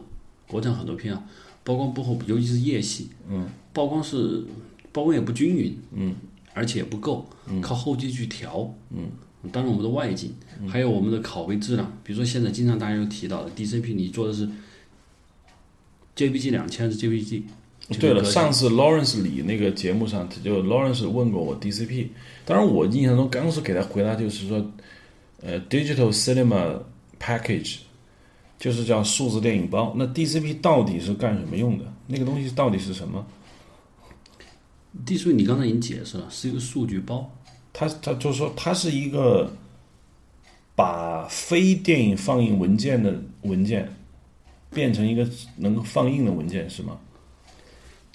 [0.48, 1.24] 国产很多片啊，
[1.64, 4.46] 曝光不够，尤其是夜戏，嗯，曝光是
[4.92, 6.16] 曝光也不均匀，嗯，
[6.54, 7.28] 而且也不够，
[7.62, 9.10] 靠后期去调，嗯。
[9.54, 10.34] 当然，我们的外景，
[10.68, 14.46] 还有我们的拷贝质量，比如说现在经常大家有提到的 DCP，你做的是
[16.18, 17.44] JPG 两千还是 JPG？
[17.98, 22.10] 对了，上次 Lawrence 李那个节目上，他就 Lawrence 问过我 DCP，
[22.46, 24.64] 当然我印象中刚是给他回答就是说，
[25.42, 26.82] 呃，Digital Cinema
[27.20, 27.78] Package，
[28.60, 29.94] 就是叫数字电影包。
[29.98, 31.86] 那 DCP 到底是干什么用的？
[32.06, 33.26] 那个东西到底是什么
[35.06, 37.32] ？DCP 你刚才已经解释了，是一个数据包。
[37.74, 39.52] 它它就是说它是一个
[40.76, 43.92] 把非电影放映文件的文件
[44.72, 45.28] 变成一个
[45.58, 47.00] 能够放映的文件是吗？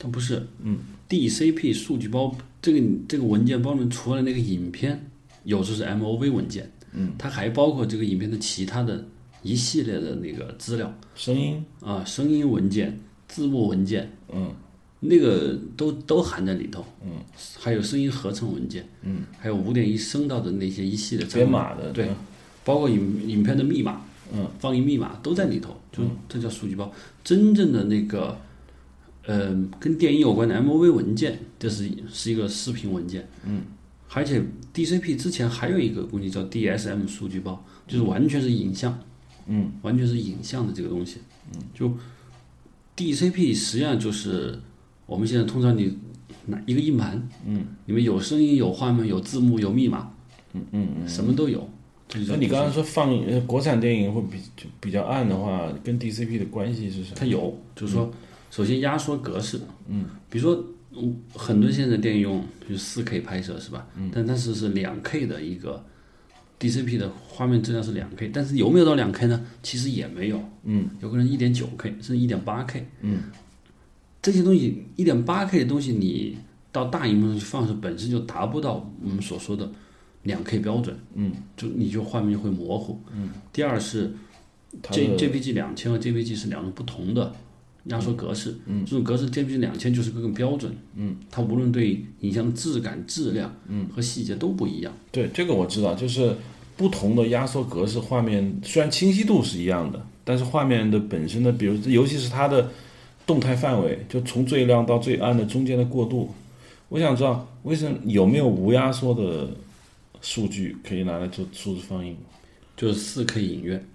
[0.04, 5.10] 它不是，嗯，DCP 数据包这个这个文件包里面除了那个影片，
[5.44, 9.02] 有时候是 MOV 文件，嗯，它还包括这个影片的其他的
[9.42, 11.64] 一系列的那个资料声音。
[11.80, 14.52] 啊，声音文件、字幕文件，嗯，
[15.00, 17.12] 那个都都含在里头，嗯，
[17.58, 22.10] 还有声音合成文件，嗯，还有五点一声道的那些一系列编码的对，
[22.62, 26.92] 包括影影片的密码，嗯，放映密码都在里头，就这叫数据包。
[27.24, 28.38] 真正的那个，
[29.26, 33.62] 呃，跟电影有关的 MOV 文件，这是是一个视频文件，嗯，
[34.12, 34.42] 而且
[34.74, 38.98] DCP 之前还有一个工具叫 DSM 数据包，就是完全是影像，
[39.46, 41.18] 嗯，完全是影像的这个东西，
[41.54, 41.90] 嗯，就
[42.96, 44.58] DCP 实际上就是
[45.06, 45.96] 我们现在通常你
[46.46, 50.12] 拿一个硬盘，嗯，里面有声音、有画面、有字幕、有密码，
[50.52, 51.68] 嗯嗯嗯，什么都有。
[52.28, 57.16] 那你刚刚说放呃国产电影会比就比较暗的话，跟 DCP 的关系是什么？
[57.16, 58.12] 它有，就是说，
[58.54, 63.84] 首先压缩格式，嗯，比如说，嗯，很多现在电影用就是四 K 拍摄是吧？
[63.96, 65.84] 嗯，但但是是两 K 的一个
[66.60, 69.44] DCP 的画面质量是两 K，但是有没有到两 K 呢？
[69.60, 73.24] 其实也没有，嗯，有可能一点九 K 甚至一点八 K，嗯，
[74.22, 76.38] 这些东西一点八 K 的东西你
[76.70, 79.68] 到大荧幕上去放是本身就达不到我们所说的。
[80.22, 83.28] 两 K 标准，嗯，就你就画面就会模糊，嗯。
[83.52, 84.10] 第二是
[84.90, 87.30] ，J JPG 两千和 JPG 是两种不同的
[87.84, 94.92] 压缩格式，嗯，这种格式 JPG 两千就是更标准，嗯，它无论对影像质感、质量，嗯，和细节都不一样。
[95.10, 96.36] 对，这个我知道，就是
[96.76, 102.70] 不同的压缩格式，画面虽然清晰度是一样的，但是画面的本身的，比如尤其是它的
[103.26, 106.30] 动态范围，就从最亮到最暗的中间的过渡，
[106.88, 109.50] 我想知道为什么有没有无压缩的？
[110.26, 112.16] 数据可以拿来做数字放映，
[112.78, 113.86] 就是四 K 影院，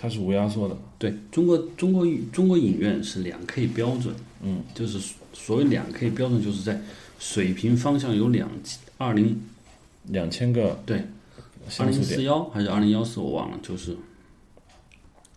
[0.00, 0.74] 它是无压缩的。
[0.98, 4.98] 对中国中国中国影院是两 K 标准，嗯，就是
[5.34, 6.80] 所谓两 K 标准，就是在
[7.18, 8.50] 水平方向有两
[8.96, 9.38] 二零
[10.06, 11.04] 两千个对，
[11.78, 13.94] 二零四幺还是二零幺四我忘了，就是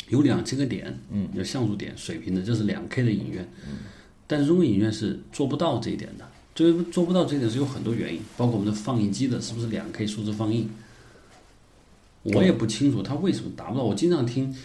[0.07, 3.80] 有两千个点，嗯，有像素点水平的，这是两 K 的影院，嗯，
[4.26, 6.26] 但是中国影院是做不到这一点的。
[6.55, 10.70] 这个做不到这一点是有很多原因，包括我们的放映机的是不是两 K 数字放映，
[12.24, 13.84] 我也不清楚它为什么达不到。
[13.84, 14.55] 我经常听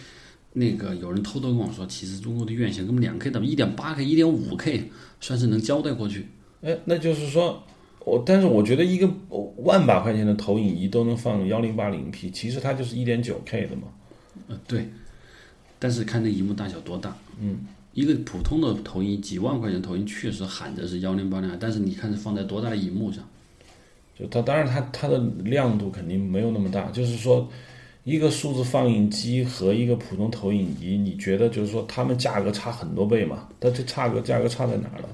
[0.53, 4.89] 那个有人偷偷跟我说，其实中国的院线根本两 K 的一点八 K、一点五 K
[5.19, 6.27] 算是能交代过去。
[6.61, 7.63] 哎，那就是说，
[8.05, 9.09] 我但是我觉得一个
[9.57, 13.83] 万把块钱的投影仪都能放幺零八零 P，其实它就是一点九 K 的嘛。
[14.47, 14.89] 呃，对，
[15.77, 17.59] 但是看那荧幕大小多大，嗯。
[17.91, 23.27] 一个普通的投影几万块钱投影确实喊着是幺零八零，但是你看是放在多大的荧幕上？
[24.19, 26.91] 就它当然它它的亮度肯定没有那么大。
[26.91, 27.47] 就是说，
[28.03, 33.47] 一个数字放映机和一个普通投影仪，你觉得就是说它们价格差很多倍嘛？
[33.59, 35.09] 它这差个价格差在哪儿了？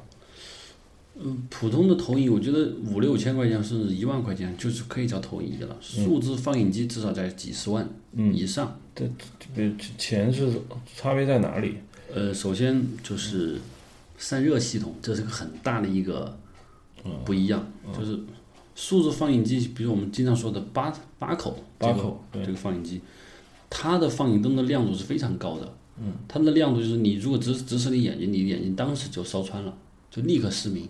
[1.18, 5.74] 嗯，普通的投影我觉得五六千块钱甚至一万块钱就是可以叫投影仪了。
[5.80, 7.88] 数字放映机至少在几十万
[8.34, 8.78] 以上。
[8.94, 9.06] 这
[9.56, 10.50] 这钱是
[10.94, 11.78] 差别在哪里？
[12.14, 13.58] 呃，首先就是
[14.18, 16.38] 散热系统，这是个很大的一个
[17.24, 17.66] 不一样。
[17.98, 18.20] 就是
[18.76, 23.02] 数字放映机，比如我们经常说的八八口八口这个放映机，
[23.70, 25.74] 它的放映灯的亮度是非常高的。
[25.98, 29.76] 嗯，它的亮度就是你如果直直视你眼睛，你眼睛当时就烧穿了，
[30.12, 30.88] 就立刻失明。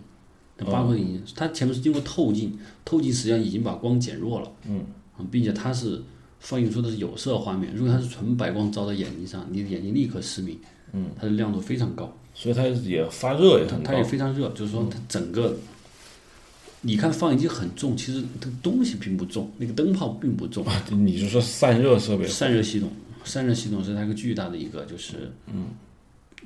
[0.58, 4.52] 那八口影，它前面是经过透镜，透镜实际上已经把光减弱了。
[4.66, 4.84] 嗯，
[5.30, 6.02] 并且它是
[6.40, 10.58] 放映出的是有色画面，如果它是纯白光照到眼睛上，你的眼睛立刻失明。
[10.92, 13.92] 嗯，它的亮度非常高，所以它也发热也很高。
[13.92, 15.54] 它也非常热，就是说它整个，
[16.82, 20.64] 你看放映机很重，其实这个东西并不重，那个灯泡并不重。
[20.90, 22.26] 你就说散热设备？
[22.26, 22.90] 散热系统，
[23.24, 25.66] 散热系统是它一个巨大的一个，就是嗯，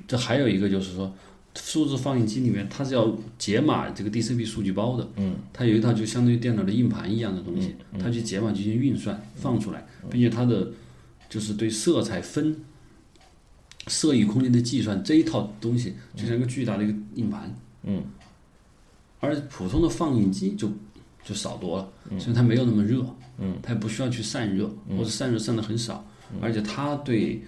[0.07, 1.13] 这还有一个就是说，
[1.55, 5.07] 数字放映机里面它是要解码这个 DCP 数据包的。
[5.17, 10.71] 嗯，它有一套就相当于电脑的硬盘一样的东西，它去解码进行运算放出来，并且它的
[11.29, 12.55] 就是对色彩分。
[13.87, 17.51] 色域空间的计算这一套东西就像一个巨大的一个硬盘，
[17.81, 18.03] 嗯，
[19.21, 20.69] 而普通的放映机就
[21.23, 21.87] 就少多了，
[22.19, 23.05] 所以它没有那么热，
[23.37, 26.05] 嗯，它也不需要去散热，或者散热散的很少，
[26.41, 27.41] 而且它对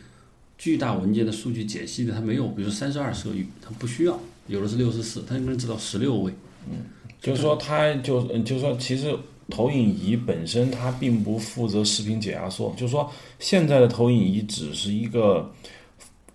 [0.57, 4.17] 巨大文件的数据解析的它没有，比如三十二色域，它不需要，
[4.47, 6.31] 有的是六十四，它能知道十六位，
[6.69, 6.85] 嗯，
[7.19, 9.13] 就是说它就就是说其实
[9.49, 15.51] 投影仪本身它并不负责视频解压缩，就是说现在的投影仪只是一个。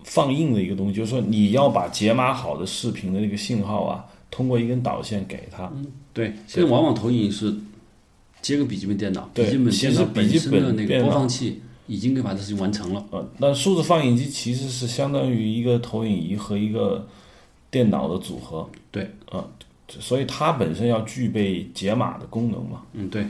[0.04, 5.70] 放映的一个东西，就是说你要把解码好的视频的那个信号啊，通过一根导线给它。
[5.74, 6.32] 嗯，对。
[6.46, 7.54] 现在往往投影是
[8.42, 13.04] 接个笔记本电脑，笔记本电脑本身的那个播放器已经可以把这事情完成了。
[13.10, 17.06] 呃，那数字放映机其实是相当于一个投影仪和一个
[17.70, 18.68] 电脑的组合。
[18.90, 19.44] 对，啊，
[19.88, 22.82] 所以它本身要具备解码的功能嘛。
[22.92, 23.26] 嗯，对。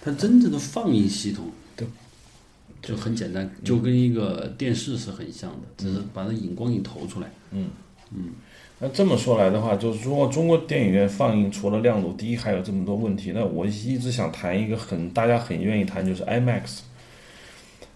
[0.00, 1.50] 它真正的放映系统。
[2.80, 7.28] 就很简单，就跟一个电视是很像的，只是把那影光给投出来。
[7.50, 7.68] 嗯
[8.14, 8.30] 嗯，
[8.80, 16.80] 那这么说来的话，就是如果中国电影院放映除了亮度低，还有这么多问题，那我一直想谈一个很大家很愿意谈，就是 IMAX。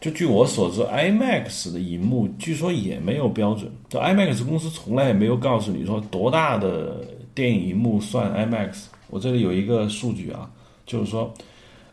[0.00, 8.86] 就据我所知，IMAX 的荧幕据说也没有标准，这 IMAX 公司从来也没有告诉你说多大的电影荧幕算 IMAX。
[9.08, 10.50] 我这里有一个数据啊，
[10.84, 11.32] 就是说。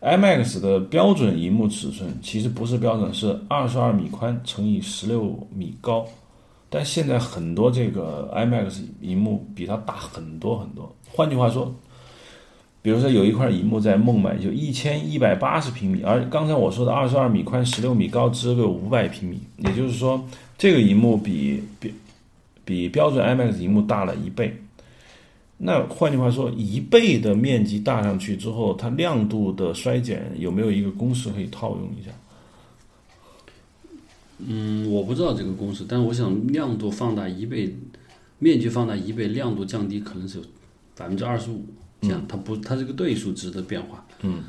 [0.02, 6.08] IMAX 的标准荧幕尺寸其实不是标准，是二十二米宽乘以十六米高。
[6.70, 10.96] 但现在很多这个 IMAX 荧幕比它大很多很多。
[11.12, 11.74] 换句话说，
[12.82, 20.24] 比如说有一块荧幕在孟买就一千一百八十平米，而刚才我说的二十二米宽、十六米高只有五百平米，也就是说
[20.58, 21.94] 这个荧幕比比
[22.64, 24.56] 比标准 IMAX 荧幕大了一倍。
[25.58, 32.12] 那换句话说，一倍的面积大上去之后，它亮度的衰减有没有一个公式可以套用一下？
[34.48, 37.76] 嗯，我不知道这个公式，但是我想亮度放大一倍，
[38.40, 40.44] 面积放大一倍，亮度降低可能是有
[40.96, 41.66] 百分之二十五，
[42.02, 44.06] 这样它不，它这个对数值的变化。
[44.22, 44.44] 嗯，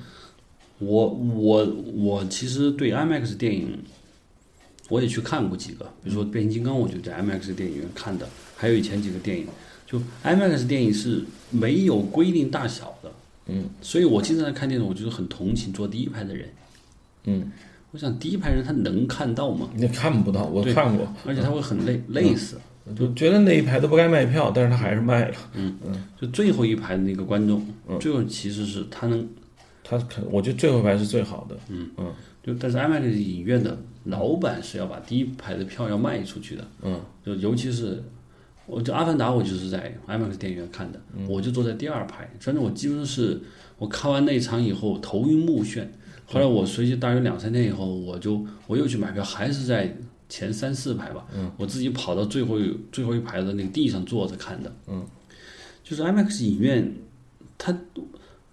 [0.78, 1.64] 我我
[1.94, 3.78] 我其实对 IMAX 电影，
[4.88, 9.46] 我也去看过几个，比如说变形金刚，我就在 IMAX 电影院看的，还有以前几个电影，
[9.86, 13.12] 就 IMAX 电影是没有规定大小的。
[13.46, 16.48] 嗯，所以我经常在看电影，我就是很同情坐第一排的人。
[17.24, 17.50] 嗯，
[17.92, 19.68] 我想第一排人他能看到吗？
[19.74, 22.56] 你看不到，我对看过，而且他会很累，累死。
[22.96, 25.34] 就觉得那一排都不该卖票，但是他还是卖了。
[25.54, 29.28] 嗯嗯就最后一排的那个观众，嗯最后其实是他能，
[29.84, 31.56] 他肯，我觉得最后一排是最好的。
[31.68, 32.12] 嗯嗯
[32.42, 36.66] 就但是 IMAX 影院的老板是要把第一排的票要卖出去的。
[36.82, 38.02] 嗯，就尤其是，
[38.66, 43.40] 我就《阿凡达》，我就是在 IMAX 电影院看的，我就坐在第二排，反正我基本上是
[43.78, 45.84] 我看完那一场以后头晕目眩。
[46.32, 49.92] 后来我随机大约两三天以后，我就我又去买票，还是在
[50.28, 51.26] 前三四排吧。
[51.34, 54.72] 嗯，我自己跑到最后一最后一排的那个地上坐着看的。
[54.86, 55.04] 嗯，
[55.82, 56.94] 就是 IMAX 影院，
[57.58, 58.06] 它都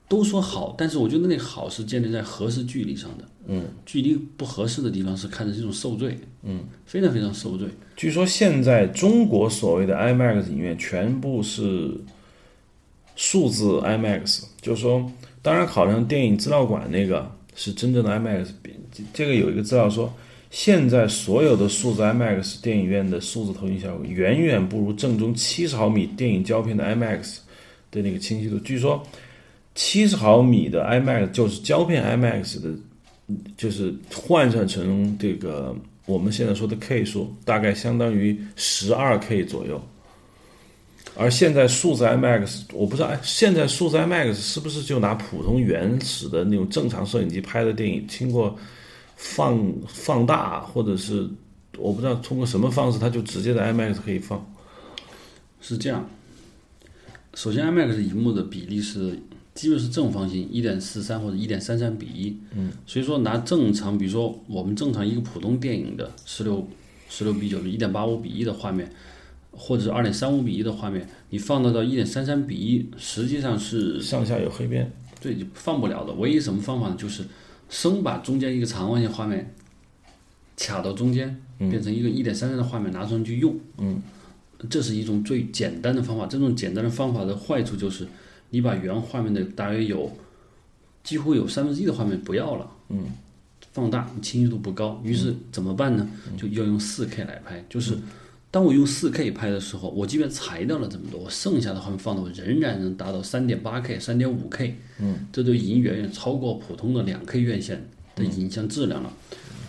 [0.08, 3.24] 都说好，但是我觉得那个好是建立在合适距离上的。
[3.46, 6.18] 嗯，距离不合适的地方是看着这种受罪。
[6.42, 7.68] 嗯，非常非常受罪。
[7.96, 11.96] 据说现在中国所谓的 IMAX 影院全部是
[13.16, 15.12] 数字 IMAX，就是说，
[15.44, 18.48] 当然考量电影资料馆那个是真正的 IMAX。
[19.14, 20.14] 这个有一个资料说，
[20.50, 27.40] 现在所有的数字 IMAX 电影院的数字投影效果远远不如正宗七十毫米电影胶片的 IMAX
[27.92, 28.58] 的那个清晰度。
[28.60, 29.06] 据说
[29.76, 32.70] 七十毫米的 IMAX 就是胶片 IMAX 的，
[33.58, 39.82] 就是换算成这个我们现在说的 K 数，大概相当于十二 K 左右。
[41.18, 48.56] 而现在数字 IMAX，我不知道，哎，现在数字 IMAX 是不是就拿普通原始的那种正常摄影机拍的电影，经过
[49.16, 51.28] 放放大，或者是
[51.78, 54.46] 我不知道通过什么方式，它就直接在 IMAX 可以放。
[55.60, 56.08] 是这样，
[57.34, 59.20] 首先 IMAX 荧幕的比例是
[59.56, 62.38] 基本是正方形，一点四三或者一点三三比一。
[62.56, 66.68] 嗯，所以说拿正常，比如说我们正常一个普通电影的十六
[67.10, 68.88] 十六比九，一点八五比一的画面，
[69.58, 74.90] 或者是二点三五比一的画面，你放大到一点三三比一，实际上是上下有黑边，
[75.20, 76.14] 对就放不了的。
[76.14, 76.96] 唯一什么方法呢？
[76.98, 77.24] 就是
[77.68, 79.52] 生把中间一个长方形画面
[80.56, 83.60] 卡到中间，变成一个一点三三的画面拿上去用。
[83.80, 84.02] 嗯，
[84.70, 86.28] 这是一种最简单的方法。
[86.28, 88.08] 这种简单的方法的坏处就是，
[88.52, 90.12] 你把原画面的大约有
[91.04, 92.72] 几乎有三分之一的画面不要了。
[92.90, 93.06] 嗯，
[93.74, 96.08] 放大清晰度不高，于是怎么办呢？
[96.38, 97.64] 就要用四 K 来拍。
[97.68, 97.98] 就是
[98.58, 104.76] 当我用四 K 拍的时候，我即便裁掉了这么多，我剩下的画面放大，我仍然能达到三点八 K、三点五 K。
[104.98, 109.14] 嗯，这都已经远远超过普通的两 K 院线的影像质量了。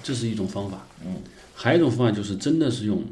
[0.02, 0.86] 这是一种方法。
[1.04, 1.16] 嗯，
[1.54, 3.04] 还有一种方法就是真的是用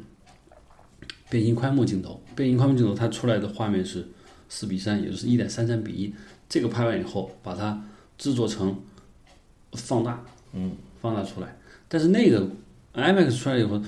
[1.28, 2.18] 变形宽幕镜头。
[2.34, 4.08] 变形宽幕镜头它出来的画面是
[4.48, 6.14] 四比三，也就是一点三三比一。
[6.48, 7.84] 这个拍完以后，把它
[8.16, 8.80] 制作成
[9.72, 10.24] 放大，
[10.54, 10.72] 嗯，
[11.02, 11.54] 放大出来。
[11.86, 12.48] 但是那个
[12.94, 13.78] IMAX 出来以后，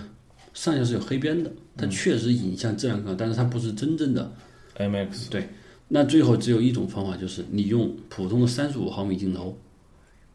[0.53, 4.31] 上下是有黑边的，它确实影像质量高，但是它不是真正的
[4.77, 5.49] IMAX 对。
[5.89, 9.57] 那最后只有一种方法，就是你用普通的三十五毫米镜头，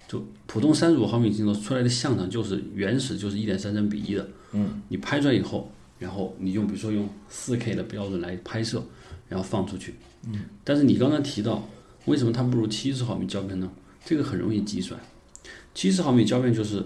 [0.07, 8.83] 就普通三十五毫米镜头出来的像场就是原始就是一点三三比一的，嗯，你拍出来以后，然后你用比如说用四 K 的标准来拍摄，
[9.29, 9.93] 然后放出去，
[10.25, 11.69] 嗯，但是你刚刚提到
[12.05, 13.69] 为什么它不如七十毫米胶片呢？
[14.03, 14.99] 这个很容易计算，
[15.75, 16.83] 七十毫米胶片就是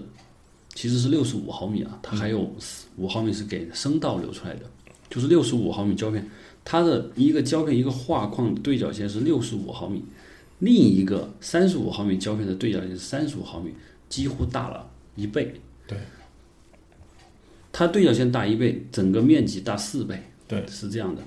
[0.78, 2.54] 其实是六十五毫米啊，它还有
[2.98, 4.60] 五毫米是给声道留出来的，
[5.10, 6.24] 就是六十五毫米胶片。
[6.64, 10.04] 它的一个胶片一个画框的对角线是六十五毫米，
[10.60, 13.72] 另一个三十五毫米胶片的对角线是三十五毫米，
[14.08, 15.52] 几乎大了一倍。
[15.88, 15.98] 对，
[17.72, 20.22] 它对角线大一倍，整个面积大四倍。
[20.46, 21.20] 对，是这样的。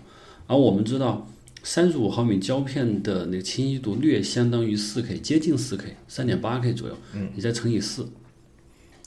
[0.47, 1.27] 而我们知道，
[1.61, 6.97] 三十五毫米胶片的那个清晰度略相当于四 K，接近四 K，三点八 K 左右。
[7.13, 8.07] 嗯，你再乘以四，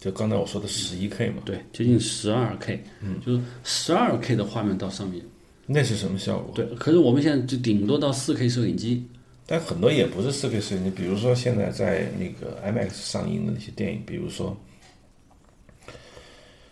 [0.04, 1.36] 就刚才我说的十一 K 嘛。
[1.46, 2.78] 对，接近十二 K。
[3.00, 5.24] 嗯，就是十二 K 的画面到上面。
[5.64, 6.52] 那是什么效果？
[6.54, 9.02] 对，可是我们现在就顶多到四 K 摄影机，
[9.46, 14.54] 但很多也不是四 K 摄影机，比如说现在在那个 IMAX 上映的那些电影，比如说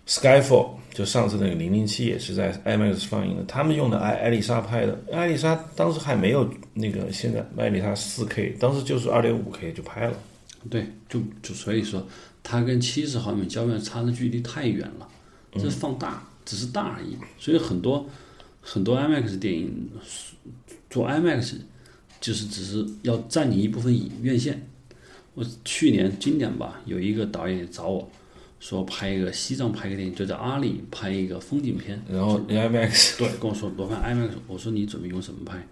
[0.06, 10.14] Skyfall，就上次那个零零七也是在 IMAX 放映的，他们用的艾艾丽莎拍的，艾丽莎当时还没有那个现在艾丽莎四 K，当时就是二点五 K 就拍了。
[10.70, 12.06] 对，就就所以说，
[12.42, 15.08] 它跟七十毫米胶片差的距离太远了，
[15.54, 17.16] 这放大，只是大而已。
[17.38, 18.08] 所以很多
[18.60, 19.88] 很多 IMAX 电影
[20.90, 21.54] 做 IMAX，
[22.20, 24.66] 就是只是要占领一部分影院线。
[25.34, 28.10] 我去年今年吧，有一个导演找我
[28.60, 35.66] 说拍一个西藏拍个电影，就在阿里拍一个风景片，然后 IMAX 对，跟我说罗盘 IMAX，我说你准备用什么拍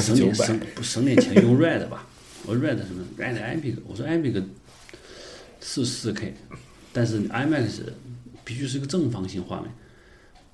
[0.00, 2.06] 省点省不省点钱用 Red 吧？
[2.46, 4.42] 我说 Red 什么？Red Epic，我说 Epic
[5.66, 6.34] 是四 K，
[6.92, 7.80] 但是 IMAX
[8.44, 9.70] 必须是个正方形画面，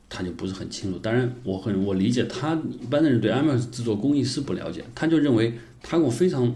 [0.08, 0.98] 他就不是很清楚。
[1.00, 6.54] 当然，我很我理解他一般的人对 IMAX 制作工艺是不了解，他就认为他跟我非常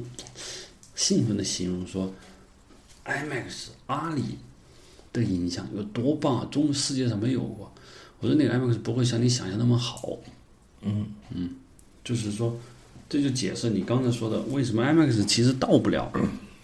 [0.95, 2.15] 兴奋的形容说
[3.05, 4.39] ，IMAX 阿里
[5.13, 7.75] 的影响有多棒啊，中世界上没有过。
[8.21, 10.17] 我说那个 IMAX 不会像你想象那么好。
[10.83, 11.51] 嗯嗯
[12.05, 12.57] 就是说，
[13.09, 16.13] 这就解释你刚才说的为什么 IMAX 其实到不了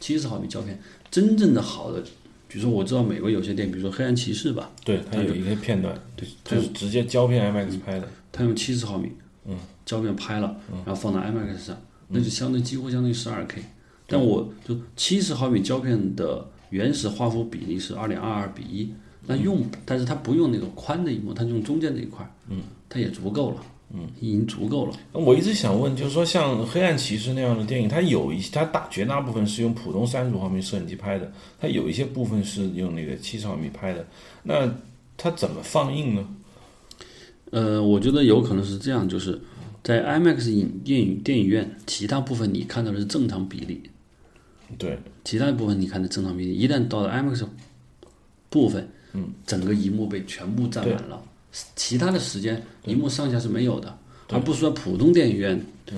[0.01, 0.77] 七十毫米胶片。
[1.11, 2.03] 真正的好的，
[2.49, 8.09] 比如说我知道美国有些电影，比如说《黑暗骑士》吧，对，它有一些片段，对，就是直接胶片 IMAX 拍的。
[8.33, 9.13] 它用七十毫米
[9.47, 11.77] 嗯胶片拍了，然后放到 IMAX 上，
[12.09, 13.63] 那就相当于几乎相当于十二 K。
[14.07, 18.93] 但我就七十毫米胶片的原始画幅比例是二点二二比一，
[19.27, 23.57] 那用，但是它不用那个宽的一幕，它用中间这一块，嗯，它也足够了，
[23.93, 24.95] 嗯，已经足够了。
[25.13, 34.07] 我一直想问，就是说像《黑暗骑士》那样的电影，它有一些，它大绝大部分是用普通三十五毫米摄影机拍的，它有一些部分是用那个七十毫米拍的，
[34.43, 34.73] 那
[35.17, 36.29] 它怎么放映呢？
[37.51, 39.41] 呃，我觉得有可能是这样，就是
[39.83, 43.83] 在 IMAX 影电影电影院，其他部分你看到的是正常比例，
[44.79, 47.45] 对，其他部分你看的正常比例，一旦到了 IMAX
[48.49, 51.21] 部分，嗯，整个荧幕被全部占满了，
[51.75, 53.97] 其他的时间荧幕上下是没有的，
[54.29, 55.97] 而不是说普通电影院，对。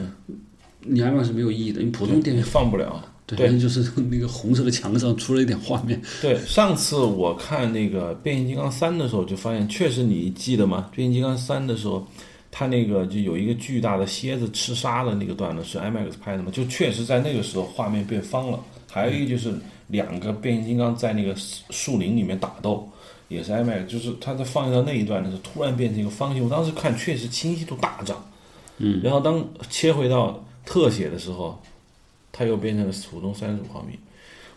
[0.85, 3.09] 你 IMAX 是没有意义的，因为普通电影院放不了。
[3.25, 10.91] 对，那就是那个红色的墙上出了一点画面，对，上次我看那个变形金刚三的时候，就发现确实你记得吗？
[10.93, 12.05] 变形金刚三的时候，
[12.51, 18.59] 它那个就有一个巨大的蝎子吃沙的那个段落是 IMAX 拍的嘛，就确实在那个时候画面变方了。
[18.91, 19.55] 还有一个就是
[19.87, 21.33] 两个变形金刚在那个
[21.71, 22.87] 树林里面打斗，
[23.29, 26.45] 也是 IMAX，就是它在放映到那一段的时候，突然变成一个方形。
[26.45, 28.25] 我当时看确实清晰度大涨，
[28.79, 31.61] 嗯，然后当切回到特写的时候，
[32.31, 33.99] 它又变成了普通三十五毫米。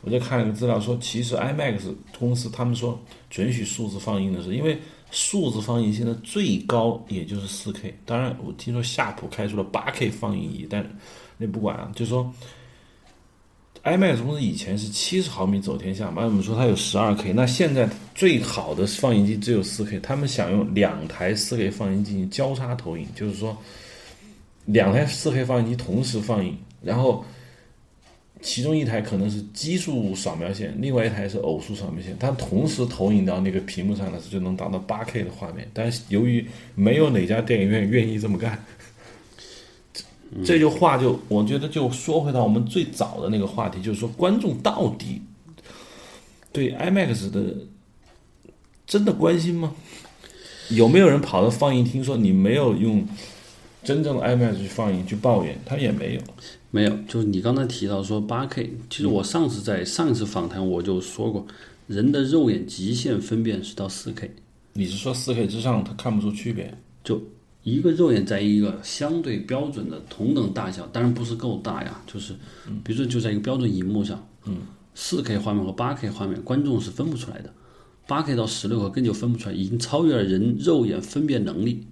[0.01, 2.99] 我在看了个资料说，其实 IMAX 公司他们说
[3.30, 4.78] 准许数字放映的是，因为
[5.09, 7.91] 数字放映现在最高也就是四 K。
[8.05, 10.88] 当然，我听说夏普开出了八 K 放映仪，但
[11.38, 12.32] 那不管啊，就说
[13.86, 23.56] IMAX 公司以前是七十毫米走天下嘛，我们说它有十二 K，那现在最好的放映机只有四 K，他们想用两台四 K 放映机进行交叉投影，就是说
[24.66, 27.24] 两台四 K 放映机同时放映，然后。
[28.42, 35.68] 其中一台可能是奇数扫描线，另外一台是偶数扫描线，它同时投影到那个屏幕上的时候，就能达到八 K 的画面。
[35.74, 38.64] 但是由于没有哪家电影院愿意这么干，
[40.44, 45.22] 这句话就我觉得就说回到我们最早的那个话题，就是说观众到底
[46.52, 47.56] 对 IMAX 的
[48.86, 49.74] 真的关心吗？
[50.70, 53.08] 有没有人跑到放映厅说你没有用
[53.84, 55.60] 真正的 IMAX 去放映去抱怨？
[55.66, 56.22] 他也没有。
[56.72, 61.48] 没有，就是你刚才提到说八 K，其实我上次在上一次访谈我就说过，
[61.88, 64.30] 人的肉眼极限分辨是到四 K。
[64.74, 66.78] 你是说四 K 之上他看不出区别？
[67.02, 67.22] 就
[67.66, 72.32] 一个肉眼在一个相对标准的同等大小，当然不是够大呀，就是
[72.84, 74.57] 比如说就在一个标准荧幕上，嗯，
[74.93, 77.51] 四 K 画面和八 K 画面，观众是分不出来的。
[78.05, 81.88] 八 K 到十六个根本就分不出来，已经超越了人肉眼分辨能力。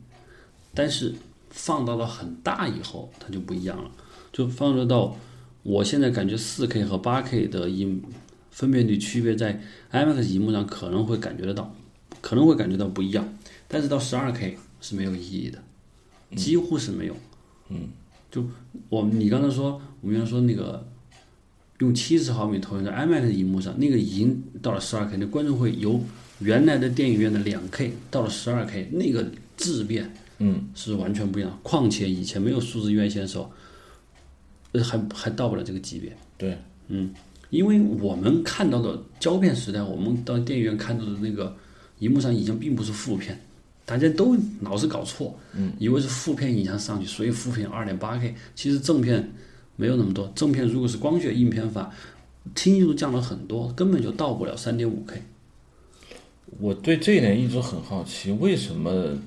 [0.75, 1.11] 但是
[1.49, 3.89] 放到了很大以后，它就不一样了。
[4.31, 5.17] 就放热到，
[5.63, 7.99] 我现在感觉四 K 和八 K 的荧
[8.51, 9.59] 分辨率区别在
[9.91, 11.75] IMAX 荧幕上可能会感觉得到，
[12.21, 13.27] 可能会感觉到不一样，
[13.67, 15.57] 但是到十二 K 是没有意义的，
[16.35, 17.15] 几乎是没有。
[17.69, 17.87] 嗯，
[18.29, 18.45] 就
[18.89, 20.87] 我们你刚才说，我们原来说那个
[21.79, 25.99] 用七十毫米投影在 IMAX 荧幕上，那个已经到了十二 K，那观众会由
[26.37, 29.25] 原来的电影院的两 K 到了十二 K，那个
[29.57, 31.59] 质变，嗯，是完全不一样。
[31.63, 33.51] 况且以前没有数字院线的时候。
[34.83, 36.57] 还还到不了这个级别，对，
[36.87, 37.13] 嗯，
[37.51, 41.55] 因为我们看到的胶片时代，我们到电影院看到的那个
[41.99, 43.39] 荧幕上已经并不是负片，
[43.85, 49.31] 大家都老是搞错，嗯，以为是负片影像上去，所以负片二点八 K，其实正片
[49.75, 50.31] 没有那么多。
[50.35, 51.91] 正片如果是光学硬片法，
[52.55, 55.21] 清晰度降了很多，根本就到不了三点五 K。
[56.59, 59.17] 我对这一点一直很好奇，为什么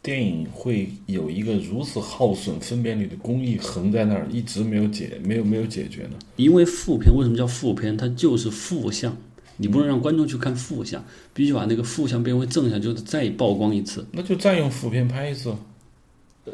[0.00, 6.12] 电影会有一个如此耗损分辨率的工艺横在那儿，一直没有解，没有没有解决呢？
[6.36, 7.96] 因为负片为什么叫负片？
[7.96, 9.16] 它就是负向，
[9.56, 14.06] 你不能让观众去看负向，必须把那个负向变为正向，就是再曝光一次。
[14.12, 15.54] 那就再用负片拍一次。
[16.44, 16.52] 呃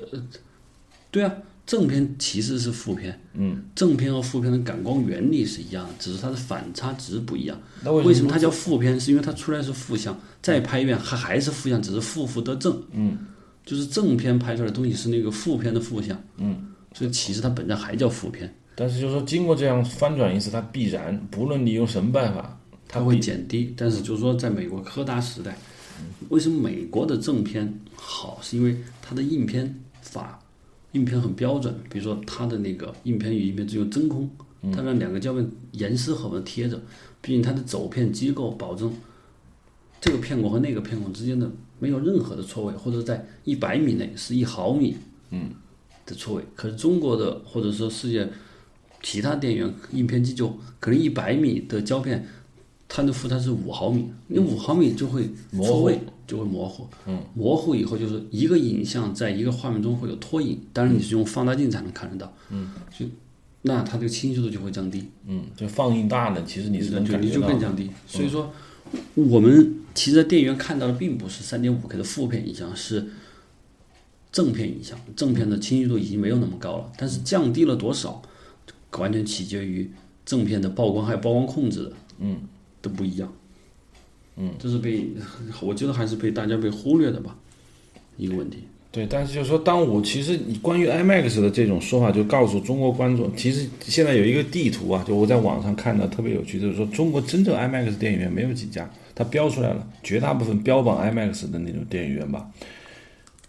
[1.11, 1.31] 对啊，
[1.67, 7.61] 正片其实是负片，嗯，正片和负片的感光原理是一样的，只是它的反差值不一样。
[7.83, 8.99] 那为什么它叫负片？
[8.99, 12.83] 是因为它出来是负向，再拍一遍还还是负向，只是负负得正。
[12.93, 13.19] 嗯，
[13.67, 16.19] 就是正片拍出来的东西是那个负片的负向。
[16.39, 22.59] 嗯，所以其实它本身还叫负片，但是就是说经过这样翻转一次，它必然不论你用什么办法，
[22.93, 23.75] 它会减低。
[23.77, 25.59] 但是就是说，在美国柯达时代，
[26.29, 28.39] 为什么美国的正片好？
[28.41, 30.39] 是因为它的印片法，
[30.93, 31.75] 印片很标准。
[31.91, 34.31] 比如说它的那个印片与印片只有真空，
[34.73, 36.81] 它让两个胶片严丝合缝贴着，
[37.21, 38.93] 毕竟它的走片机构保证
[40.01, 44.97] 这个片孔和那个片孔之间的没有任何的错位，或者在一百米内是一毫米
[45.31, 45.51] 嗯
[46.05, 46.45] 的错位。
[46.55, 48.29] 可是中国的或者说世界
[49.03, 50.49] 其他电影院印片机就
[50.81, 52.27] 可能一百米的胶片，
[52.95, 56.87] 它的负它是五毫米，你五毫米就会模糊错位，就会模糊。
[57.07, 62.31] 嗯，模糊以后就是一个影像在一个画面中会有拖影，当然你是用放大镜才能看得到。
[62.51, 63.07] 嗯，就
[63.63, 65.09] 那它这个清晰度就会降低。
[65.27, 67.53] 嗯，就放映大了，其实你是能就你就感觉到的。
[67.55, 67.91] 更降低。
[68.07, 68.53] 所以说，
[69.15, 73.07] 我们其实，在电影院看到的并不是三点五 K 的负片影像，是
[74.31, 75.01] 正片影像。
[75.17, 78.21] 正片的清晰度已经没有那么高了，但是降低了多少，
[78.99, 79.91] 完全取决于
[80.27, 82.37] 正片的曝光还有曝光控制的，嗯，
[82.83, 83.33] 都不一样。
[84.37, 85.07] 嗯，这是被
[85.63, 87.35] 我觉得还是被大家被忽略的吧，
[88.19, 88.59] 一个问题。
[88.91, 102.51] 对，但是就是说，当我其实你关于 IMAX 的这种说法，就告诉中国观众，其实现在有一个地图啊，就我在网上看到特别有趣，就是说中国真正 IMAX 电影院没有几家，它标出来了，绝大部分标榜 IMAX 的那种电影院吧，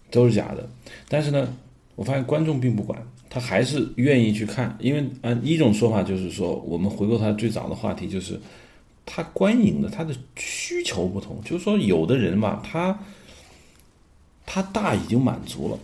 [0.10, 0.70] 都是假的。
[1.10, 1.54] 但是呢，
[1.96, 2.98] 我发现观众并不管，
[3.30, 8.40] 他还是愿意去看，因为按一种说法就是说，我们回过他最早的话题，就是
[9.06, 12.98] 他观影的他的需求不同，就是说有的人吧，他。
[14.46, 15.80] 他大已经满足了，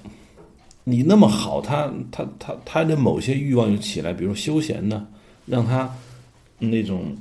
[0.84, 5.07] 你那么好，他他他他的某些欲望就起来，比如休闲呢，
[5.45, 5.89] 让他
[6.59, 7.15] 那种，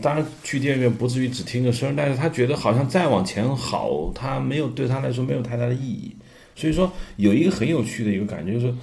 [0.00, 6.14] 当然去电影院不至于只听个声，但是他觉得好像再往前好，他没有对他来说没有太大的意义。
[6.54, 8.74] 所以说有一个很有趣的一个感觉就是，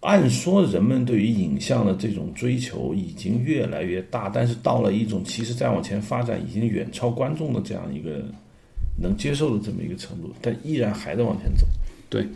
[0.00, 8.24] 按说人们对于影像的这种追求已经越来越大，但是到了一种其实再往前发展已经远超观众的这样一个。
[9.02, 11.66] 能接受的这么一个程度，但依然还在往前走。
[12.10, 12.28] 对，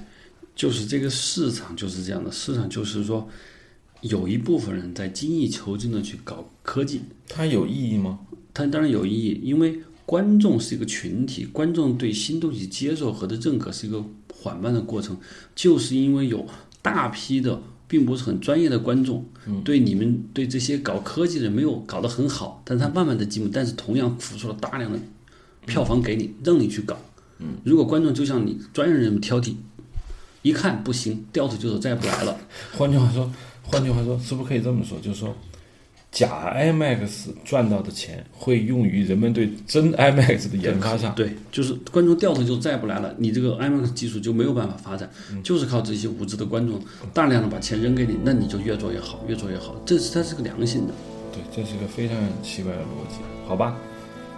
[0.57, 3.29] 就是这个市场就是这样的，市场就是说，
[4.01, 8.19] 有一部分人在精益求精的去搞科技，它有意义吗？
[8.55, 14.03] 它当然有意义，因为观众是一个群体，观众对新东西接受和的认可是一个
[14.33, 15.15] 缓慢的过程，
[15.55, 16.47] 就是因为有
[16.85, 19.25] 大批的并不是很专业的观众，
[19.65, 24.99] 对你们对这些搞科技的人没有搞得很好，但他慢慢的进步，但是同样付出了大量的。
[25.67, 26.95] 票房给你，让你去搞。
[27.39, 29.55] 嗯，如果观众就像你专业人挑剔，
[30.43, 32.37] 一看不行，掉头就走，再也不来了。
[32.77, 33.33] 换句话说，
[33.63, 35.01] 换句话说，是不是可以这么说？
[35.01, 35.35] 就是说，
[36.15, 41.13] 假 IMAX 赚到的钱会用于人们对真 IMAX 的研发上。
[41.17, 45.11] 对，就是观众掉头就再不来了，你这个 IMAX 技术就没有办法发展，
[45.43, 46.81] 就是靠这些无知的观众
[47.13, 49.75] 大量的把钱扔给你，那你就越做越好，越做越好。
[49.85, 50.95] 这是它是个良性的。
[51.33, 53.17] 对，这是个非常奇怪的逻辑，
[53.49, 53.77] 好吧？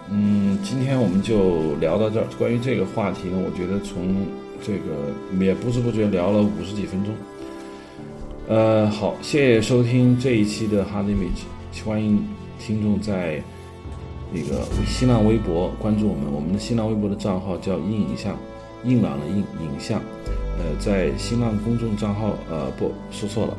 [0.09, 2.25] 嗯，今天我们就聊到这儿。
[2.39, 4.25] 关于这个话题呢，我觉得从
[4.65, 7.13] 这个也不知不觉聊了五十几分钟。
[8.47, 11.43] 呃，好，谢谢收听这一期的 Hard Image，
[11.83, 12.25] 欢迎
[12.59, 13.41] 听众在
[14.31, 18.35] 那个新浪微博关注我们，我们的新浪微博的账号叫硬影像，
[18.83, 20.01] 硬朗的硬影像。
[20.59, 23.57] 呃，在新浪公众账号，呃，不说错了，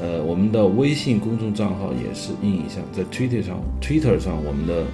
[0.00, 4.84] 呃，我们的微信公众账号也是硬影像，在 Twitter 上，Twitter 上我们的。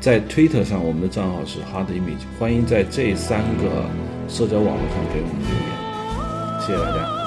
[0.00, 3.84] 在推特上，我们的账号是 Hard Image，欢迎在这三个
[4.28, 7.19] 社交网络上给我们留言，谢谢大家。